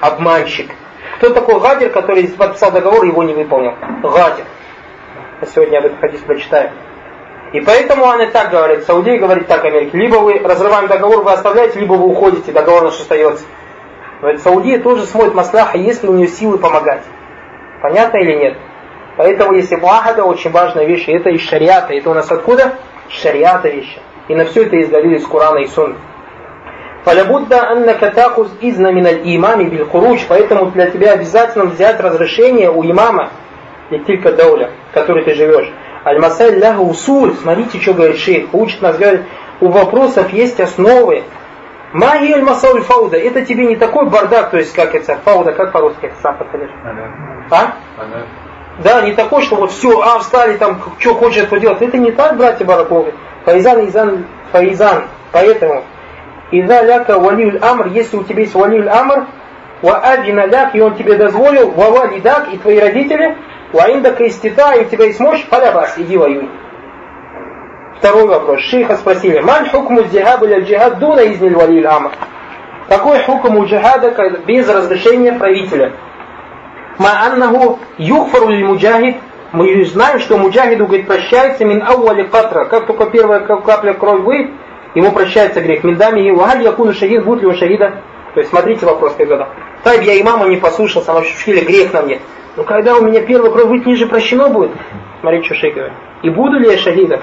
обманщик. 0.00 0.70
Кто 1.16 1.30
такой 1.30 1.60
гадер, 1.60 1.90
который 1.90 2.28
подписал 2.28 2.70
договор 2.70 3.04
и 3.04 3.08
его 3.08 3.22
не 3.24 3.34
выполнил? 3.34 3.74
Гадер. 4.02 4.44
А 5.40 5.46
сегодня 5.46 5.78
об 5.78 5.86
этом 5.86 5.98
хадис 5.98 6.20
прочитаем. 6.20 6.70
И 7.52 7.60
поэтому 7.60 8.04
он 8.04 8.20
и 8.22 8.26
так 8.26 8.50
говорит, 8.50 8.84
Саудия 8.84 9.18
говорит 9.18 9.48
так 9.48 9.64
Америке, 9.64 9.98
либо 9.98 10.16
вы 10.16 10.38
разрываем 10.38 10.86
договор, 10.86 11.24
вы 11.24 11.32
оставляете, 11.32 11.80
либо 11.80 11.94
вы 11.94 12.06
уходите, 12.06 12.52
договор 12.52 12.84
наш 12.84 13.00
остается. 13.00 13.44
Но 14.22 14.36
Саудия 14.36 14.78
тоже 14.78 15.04
смотрит 15.06 15.34
маслаха, 15.34 15.76
есть 15.76 16.02
ли 16.04 16.08
у 16.08 16.14
нее 16.14 16.28
силы 16.28 16.58
помогать. 16.58 17.02
Понятно 17.82 18.18
или 18.18 18.34
нет? 18.36 18.58
Поэтому 19.20 19.52
если 19.52 19.76
муахада 19.76 20.24
очень 20.24 20.50
важная 20.50 20.86
вещь, 20.86 21.06
и 21.06 21.12
это 21.12 21.28
из 21.28 21.42
шариата. 21.42 21.92
Это 21.92 22.08
у 22.08 22.14
нас 22.14 22.32
откуда? 22.32 22.76
Шариата 23.10 23.68
вещи. 23.68 24.00
И 24.28 24.34
на 24.34 24.46
все 24.46 24.62
это 24.62 24.76
есть 24.76 24.90
из 24.90 25.26
Корана 25.26 25.58
и 25.58 25.66
Сунны. 25.66 25.96
Аннака 27.04 28.12
такуз 28.12 28.48
изна 28.62 28.90
миналь 28.92 29.20
имами 29.28 29.64
бил 29.64 29.84
хуруч, 29.84 30.24
поэтому 30.26 30.70
для 30.70 30.90
тебя 30.90 31.12
обязательно 31.12 31.66
взять 31.66 32.00
разрешение 32.00 32.70
у 32.70 32.82
имама, 32.82 33.28
и 33.90 33.98
только 33.98 34.32
дауля, 34.32 34.70
в 34.90 34.94
которой 34.94 35.22
ты 35.22 35.34
живешь. 35.34 35.70
Аль-Масаль 36.06 36.58
ляха 36.58 36.80
усуль, 36.80 37.34
смотрите, 37.34 37.78
что 37.78 37.92
говорит 37.92 38.16
шейх, 38.16 38.54
учит 38.54 38.80
нас, 38.80 38.96
говорит, 38.96 39.24
у 39.60 39.68
вопросов 39.68 40.32
есть 40.32 40.58
основы, 40.60 41.24
Магия 41.92 42.36
аль 42.36 42.80
фауда. 42.82 43.18
Это 43.18 43.44
тебе 43.44 43.66
не 43.66 43.76
такой 43.76 44.08
бардак, 44.08 44.50
то 44.50 44.56
есть 44.56 44.72
как 44.74 44.94
это, 44.94 45.16
фауда, 45.24 45.52
как 45.52 45.72
по-русски, 45.72 46.10
сам 46.22 46.38
подскажешь? 46.38 46.70
А? 47.50 47.74
Да, 48.82 49.02
не 49.02 49.12
такой, 49.12 49.42
что 49.42 49.56
вот 49.56 49.72
все, 49.72 50.00
а, 50.00 50.18
встали 50.20 50.56
там, 50.56 50.80
что 50.98 51.14
хочет, 51.14 51.46
что 51.46 51.58
делать. 51.58 51.82
Это 51.82 51.98
не 51.98 52.12
так, 52.12 52.36
братья 52.36 52.64
Бараковы. 52.64 53.12
Фаизан, 53.44 53.86
Изан, 53.88 54.24
Фаизан. 54.52 55.04
Поэтому, 55.32 55.84
Иза 56.50 56.82
ляка 56.82 57.18
валиуль 57.18 57.58
амр, 57.60 57.88
если 57.88 58.16
у 58.16 58.24
тебя 58.24 58.40
есть 58.40 58.54
валиуль 58.54 58.88
амр, 58.88 59.26
ва 59.82 59.98
адина 59.98 60.46
ляк, 60.46 60.74
и 60.74 60.80
он 60.80 60.94
тебе 60.96 61.16
дозволил, 61.16 61.70
ва 61.72 61.90
валидак, 61.90 62.48
и 62.52 62.56
твои 62.56 62.78
родители, 62.78 63.36
ва 63.72 63.92
индака 63.92 64.24
истита, 64.24 64.72
и 64.72 64.84
у 64.86 64.88
тебя 64.88 65.04
есть 65.06 65.20
мощь, 65.20 65.46
халябас, 65.48 65.98
иди 65.98 66.16
воюй. 66.16 66.48
Второй 67.98 68.26
вопрос. 68.26 68.60
Шейха 68.60 68.96
спросили, 68.96 69.40
«Ман 69.40 69.68
хукму 69.68 70.02
джихад 70.04 70.42
или 70.42 70.60
джихад 70.60 70.98
дуна 70.98 71.30
изниль 71.30 71.54
валиль 71.54 71.86
амр?» 71.86 72.12
Какой 72.88 73.22
хукм 73.24 73.58
у 73.58 73.66
джихада 73.66 74.10
без 74.46 74.68
разрешения 74.68 75.32
правителя? 75.34 75.92
Ма 77.00 77.24
аннаху 77.24 77.78
юхфару 77.96 78.50
муджахид 78.50 79.16
мы 79.52 79.86
знаем, 79.86 80.18
что 80.18 80.36
муджахиду, 80.36 80.84
говорит, 80.84 81.06
прощается 81.06 81.64
мин 81.64 81.82
ауали 81.82 82.24
катра. 82.24 82.66
Как 82.66 82.86
только 82.86 83.06
первая 83.06 83.40
капля 83.40 83.94
крови 83.94 84.20
выйдет, 84.20 84.50
ему 84.94 85.10
прощается 85.10 85.62
грех. 85.62 85.82
Миндами 85.82 86.20
и 86.28 86.30
вагаль 86.30 86.62
якуну 86.62 86.92
шахид, 86.92 87.24
будет 87.24 87.40
ли 87.40 87.46
он 87.46 87.54
шахида? 87.54 88.02
То 88.34 88.40
есть 88.40 88.50
смотрите 88.50 88.84
вопрос, 88.84 89.14
когда. 89.16 89.48
Так 89.82 90.02
я 90.02 90.20
имама 90.20 90.46
не 90.48 90.58
послушался, 90.58 91.14
он 91.14 91.22
ощутили 91.22 91.64
грех 91.64 91.90
на 91.94 92.02
мне. 92.02 92.20
Но 92.56 92.64
когда 92.64 92.94
у 92.94 93.02
меня 93.02 93.22
первая 93.22 93.50
кровь 93.50 93.64
выйдет 93.64 93.86
ниже, 93.86 94.06
прощено 94.06 94.50
будет? 94.50 94.72
Смотрите, 95.22 95.46
что 95.46 95.54
шейх. 95.54 95.76
И 96.20 96.28
буду 96.28 96.58
ли 96.58 96.70
я 96.70 96.76
шахидом? 96.76 97.20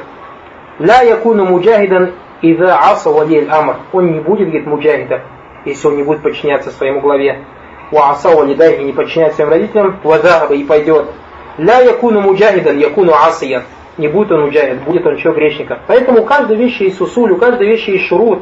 Ля 0.80 1.04
якуну 1.04 1.46
муджахидан 1.46 2.13
ида 2.42 2.80
аса 2.80 3.12
валиль 3.12 3.48
амр. 3.48 3.76
Он 3.94 4.12
не 4.12 4.22
будет, 4.22 4.48
говорит, 4.48 4.66
муджахидом, 4.66 5.22
если 5.66 5.88
он 5.88 5.98
не 5.98 6.04
будет 6.04 6.24
подчиняться 6.24 6.72
своему 6.72 7.00
главе. 7.00 7.46
Ва 7.91 8.11
аса 8.11 8.31
валидай 8.31 8.81
и 8.81 8.85
не 8.85 8.93
подчиняться 8.93 9.37
своим 9.37 9.51
родителям, 9.51 10.01
вазагаба 10.03 10.55
и 10.55 10.65
пойдет. 10.65 11.07
Ля 11.59 11.81
якуну 11.81 12.21
муджахидан, 12.21 12.79
якуну 12.79 13.12
асиян. 13.12 13.65
Не 13.99 14.09
будет 14.09 14.33
он 14.33 14.43
муджахид, 14.43 14.83
будет 14.83 15.07
он 15.07 15.17
еще 15.17 15.33
грешником. 15.33 15.79
Поэтому 15.87 16.23
у 16.23 16.25
каждой 16.25 16.57
вещи 16.57 16.85
есть 16.85 17.01
усуль, 17.01 17.33
у 17.33 17.37
каждой 17.37 17.67
вещи 17.67 17.91
есть 17.91 18.07
шурут. 18.07 18.41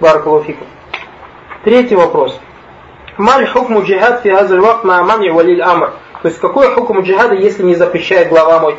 Баракалуфикум. 0.00 0.66
Третий 1.64 1.94
вопрос. 1.94 2.38
Маль 3.16 3.46
хукму 3.46 3.82
джихад 3.82 4.22
фи 4.22 4.30
хазаль 4.30 4.60
вакт 4.60 4.84
ма 4.84 5.02
мани 5.04 5.30
валиль 5.30 5.62
амр. 5.62 5.92
То 6.22 6.28
есть 6.28 6.40
какой 6.40 6.74
хукм 6.74 7.00
джихада, 7.00 7.34
если 7.34 7.62
не 7.62 7.74
запрещает 7.74 8.28
глава 8.28 8.60
мой? 8.60 8.76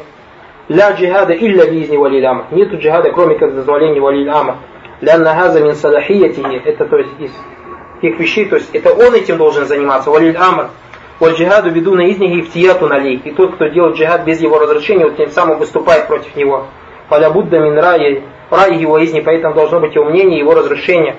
لا 0.71 0.91
جهاد 0.91 1.31
إلا 1.31 1.65
بإذن 1.65 1.97
ولي 1.97 2.19
الأمر 2.19 2.43
нет 2.51 2.73
джихада 2.73 3.12
кроме 3.12 3.36
как 3.36 3.55
дозволения 3.55 3.99
вали 3.99 4.27
ама 4.27 4.57
لأن 5.01 5.27
هذا 5.27 5.63
من 5.63 5.73
صلاحيته 5.73 6.62
это 6.65 6.86
то 6.86 6.97
есть 6.97 7.12
из 7.19 7.31
тех 8.00 8.18
вещей, 8.18 8.46
то 8.46 8.56
есть 8.56 8.74
это 8.74 8.90
он 8.90 9.14
этим 9.14 9.37
должен 9.37 9.66
заниматься. 9.66 10.11
Валиль 10.11 10.37
амр. 10.37 10.70
Валь-джихаду 11.18 11.70
веду 11.70 11.94
на 11.94 12.11
изних 12.11 12.30
и 12.30 12.42
в 12.42 12.50
втияту 12.50 12.88
налей. 12.88 13.16
И 13.24 13.30
тот, 13.30 13.54
кто 13.54 13.68
делает 13.68 13.96
джихад 13.96 14.26
без 14.26 14.40
его 14.40 14.59
разрешения, 14.59 15.06
вот 15.06 15.16
тем 15.16 15.30
самым 15.30 15.59
выступает 15.59 16.09
против 16.09 16.37
него. 16.37 16.66
Валя 17.09 17.30
Будда 17.30 17.59
мин 17.59 17.78
раи, 17.78 18.22
раи 18.50 18.78
его 18.78 19.02
изни, 19.02 19.20
поэтому 19.20 19.54
должно 19.54 19.80
быть 19.80 19.94
его 19.94 20.04
мнение, 20.11 20.38
его 20.38 20.54
разрешение. 20.54 21.16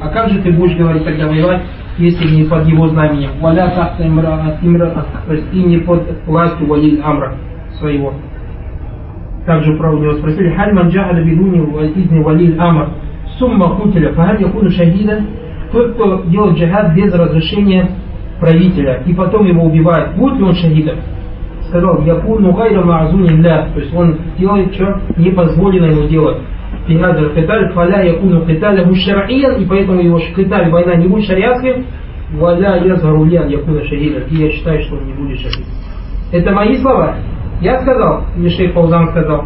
А 0.00 0.08
как 0.08 0.30
же 0.30 0.42
ты 0.42 0.52
будешь 0.52 0.76
говорить 0.76 1.04
тогда 1.04 1.28
воевать, 1.28 1.62
если 1.98 2.28
не 2.28 2.44
под 2.44 2.66
его 2.66 2.88
знаменем? 2.88 3.38
Валя 3.40 3.70
тахта 3.74 4.04
имра, 4.06 4.58
имра, 4.62 5.06
то 5.26 5.32
есть 5.34 5.52
и 5.52 5.62
не 5.62 5.78
под 5.78 6.24
властью 6.26 6.66
валиль 6.66 7.00
амра 7.02 7.36
своего. 7.78 8.14
Также 9.46 9.76
про 9.76 9.92
него 9.92 10.14
спросили, 10.14 10.54
халь 10.54 10.72
манджахада 10.72 11.22
бидуни 11.22 11.60
изни 11.94 12.20
валиль 12.20 12.58
амр 12.58 12.90
сумма 13.42 13.76
кутиля 13.76 14.12
фахаль 14.12 14.40
якуну 14.40 14.70
шахида, 14.70 15.20
тот, 15.72 15.94
кто 15.94 16.22
делает 16.26 16.56
джихад 16.56 16.94
без 16.94 17.12
разрешения 17.12 17.90
правителя, 18.38 19.02
и 19.04 19.12
потом 19.14 19.46
его 19.46 19.64
убивают, 19.64 20.14
будет 20.16 20.38
ли 20.38 20.44
он 20.44 20.54
шахидом? 20.54 20.98
Сказал, 21.68 22.02
якуну 22.02 22.52
гайра 22.52 22.84
маазунилля, 22.84 23.68
то 23.74 23.80
есть 23.80 23.92
он 23.94 24.16
делает, 24.38 24.74
что 24.74 25.00
не 25.16 25.30
позволено 25.30 25.86
ему 25.86 26.06
делать. 26.08 26.38
Фигадр 26.86 27.30
киталь, 27.34 27.72
фаля 27.72 28.02
якуну 28.02 28.46
киталя 28.46 28.86
мушариян, 28.86 29.60
и 29.60 29.66
поэтому 29.66 30.00
его 30.00 30.20
киталь, 30.36 30.70
война 30.70 30.94
не 30.96 31.08
будет 31.08 31.24
шариатской, 31.26 31.84
валя 32.34 32.76
язгарулян 32.76 33.48
якуна 33.48 33.84
шахидом, 33.84 34.22
и 34.30 34.36
я 34.36 34.50
считаю, 34.50 34.82
что 34.82 34.96
он 34.96 35.06
не 35.06 35.14
будет 35.14 35.38
шахидом. 35.40 35.66
Это 36.30 36.52
мои 36.52 36.76
слова. 36.76 37.16
Я 37.60 37.80
сказал, 37.80 38.24
мне 38.36 38.50
шейх 38.50 38.74
Паузан 38.74 39.08
сказал, 39.10 39.44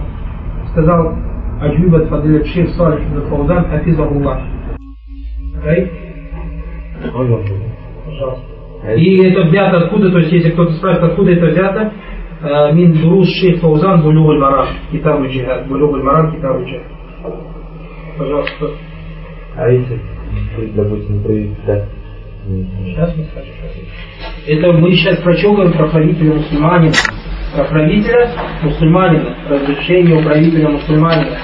сказал 0.71 1.26
Аджубат 1.61 2.09
Фадилет 2.09 2.47
шейх 2.49 2.71
Салих 2.71 3.01
ибн 3.07 3.23
Фаузан 3.29 3.65
Хафизахуллах. 3.71 4.39
И 8.97 9.17
это 9.25 9.43
взято 9.49 9.79
откуда, 9.79 10.11
то 10.11 10.19
есть 10.19 10.33
если 10.33 10.51
кто-то 10.51 10.73
спрашивает, 10.75 11.11
откуда 11.13 11.33
это 11.33 11.47
взято, 11.47 11.93
мин 12.75 12.93
дурус 12.93 13.29
шейх 13.29 13.61
Фаузан 13.61 14.03
Булюгуль 14.03 14.39
Марам, 14.39 14.69
Китабу 14.93 15.27
Джихад, 15.27 15.67
Булюгуль 15.67 16.03
Марам, 16.03 16.35
Китабу 16.35 16.65
Джихад. 16.65 16.93
Пожалуйста. 18.19 18.71
А 19.57 19.69
если, 19.71 20.01
допустим, 20.75 21.23
при, 21.23 21.55
да, 21.67 21.87
Сейчас 22.47 23.17
мы 23.17 23.25
скажем. 23.25 23.53
Это 24.47 24.73
мы 24.73 24.93
сейчас 24.93 25.19
про 25.19 25.37
что 25.37 25.53
говорим? 25.53 25.73
Про 25.73 25.89
правителя 25.89 26.35
мусульманина. 26.35 26.93
Правителя 27.65 28.31
мусульманина. 28.63 29.35
Разрешение 29.49 30.17
у 30.17 30.23
правителя 30.23 30.69
мусульманина. 30.69 31.37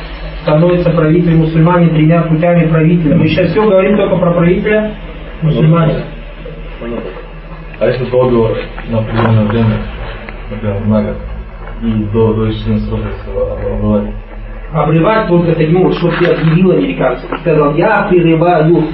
Становится 0.43 0.91
правитель 0.91 1.37
мусульманин 1.37 1.91
тремя 1.91 2.23
путями 2.23 2.67
правителя. 2.67 3.17
Мы 3.17 3.29
сейчас 3.29 3.51
все 3.51 3.63
говорим 3.63 3.97
только 3.97 4.17
про 4.17 4.33
правителя 4.33 4.95
мусульманина. 5.43 6.05
А 7.79 7.87
если 7.87 8.05
договор 8.05 8.57
на 8.89 8.99
определенное 9.01 9.45
время, 9.47 9.83
например, 10.51 10.87
на 10.87 11.03
год, 11.03 11.17
и 11.83 11.91
до, 12.13 12.33
до 12.35 12.51
исчезновения 12.51 13.13
срока 13.25 13.53
обрывать? 13.55 14.15
Обрывать 14.73 15.29
только 15.29 15.55
таким, 15.55 15.93
что 15.93 16.11
ты 16.13 16.27
объявил 16.27 16.71
американцам. 16.71 17.29
Ты 17.29 17.39
сказал, 17.39 17.75
я 17.75 18.07
прерываю. 18.09 18.87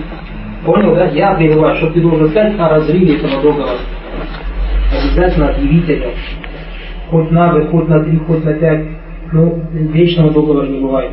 Понял, 0.64 0.94
да? 0.94 1.07
Я 1.07 1.35
прерываю. 1.35 1.76
Что 1.76 1.90
ты 1.90 2.00
должен 2.00 2.28
сказать 2.31 2.59
о 2.59 2.68
разрыве 2.68 3.16
этого 3.16 3.42
договора. 3.42 3.76
Обязательно 4.90 5.50
объявить 5.50 5.88
о 5.88 5.96
нем. 5.96 6.11
Хоть 7.11 7.31
на 7.31 7.53
год, 7.53 7.71
хоть 7.71 7.88
на 7.88 8.05
три, 8.05 8.18
хоть 8.18 8.44
на 8.44 8.55
пять. 8.55 8.85
Ну, 9.33 9.62
вечного 9.73 10.31
договора 10.31 10.66
не 10.66 10.81
бывает. 10.81 11.12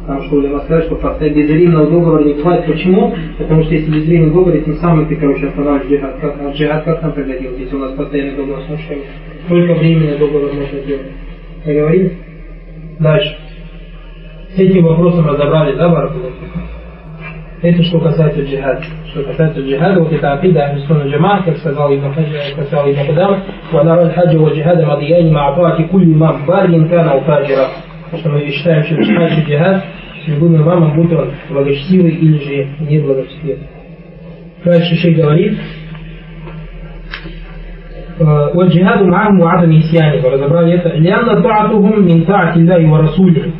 Потому 0.00 0.22
что 0.22 0.36
Улема 0.36 0.60
сказать, 0.60 0.84
что 0.84 0.96
безвременного 1.20 1.86
договора 1.86 2.24
не 2.24 2.34
бывает. 2.34 2.66
Почему? 2.66 3.14
Потому 3.36 3.62
что 3.64 3.74
если 3.74 3.90
безвременный 3.90 4.30
договор, 4.30 4.58
тем 4.58 4.74
самым 4.76 5.06
ты, 5.06 5.16
короче, 5.16 5.48
останавливаешь 5.48 5.90
джихад. 5.90 6.20
Как, 6.20 6.36
а 6.40 6.50
джихад 6.52 6.84
как 6.84 7.02
нам 7.02 7.14
делать, 7.14 7.58
если 7.58 7.76
у 7.76 7.78
нас 7.78 7.92
постоянный 7.92 8.36
договор 8.36 8.62
с 8.62 8.68
мужчиной? 8.70 9.04
Только 9.48 9.74
временный 9.74 10.18
договор 10.18 10.52
можно 10.52 10.80
делать. 10.80 11.12
Договорились? 11.64 12.12
Дальше. 12.98 13.36
С 14.54 14.58
этим 14.58 14.84
вопросом 14.84 15.26
разобрались, 15.26 15.76
да, 15.76 15.88
Баракулов? 15.88 16.32
Это 17.61 17.81
что 17.83 17.99
касается 17.99 18.41
джихада. 18.41 18.83
Что 19.11 19.23
касается 19.23 19.61
джихада, 19.61 20.01
вот 20.01 20.11
это 20.11 20.33
акида 20.33 20.65
Ахлисуна 20.65 21.07
Джама, 21.07 21.43
как 21.43 21.57
сказал 21.57 21.95
Ибн 21.95 22.13
как 22.13 22.67
сказал 22.67 22.91
Ибн 22.91 23.07
Худам, 23.07 23.43
وَنَرَى 23.71 24.03
الْحَجَّ 24.03 24.35
وَالْجِهَادَ 24.35 24.83
مَضِيَانِ 24.83 25.31
مَعَ 25.31 25.55
طَاعَةِ 25.55 25.83
كُلِّ 25.87 26.07
مَنْ 26.07 26.45
بَارٍ 26.45 26.67
كَانَ 26.89 27.07
أَوْ 27.07 27.21
فَاجِرًا 27.21 27.67
Потому 28.11 28.21
что 28.21 28.29
мы 28.31 28.51
считаем, 28.51 28.83
что 28.83 28.95
джихад 28.95 29.37
и 29.37 29.41
джихад 29.49 29.83
с 30.25 30.27
любым 30.27 30.57
имамом, 30.57 30.95
будь 30.95 31.13
он 31.13 31.31
благочестивый 31.49 32.11
или 32.11 32.37
же 32.37 32.67
неблагочестивый. 32.81 33.67
Дальше 34.65 34.95
шейх 34.95 35.17
говорит, 35.17 35.57
والجهاد 38.55 39.01
معهم 39.01 39.39
وعدم 39.39 39.71
نسيانه 39.71 40.21
разобрали 40.21 40.73
это 40.73 40.87
لأن 40.87 41.43
طاعتهم 41.43 42.05
من 42.05 42.23
طاعة 42.25 42.55
الله 42.55 42.91
ورسوله 42.91 43.51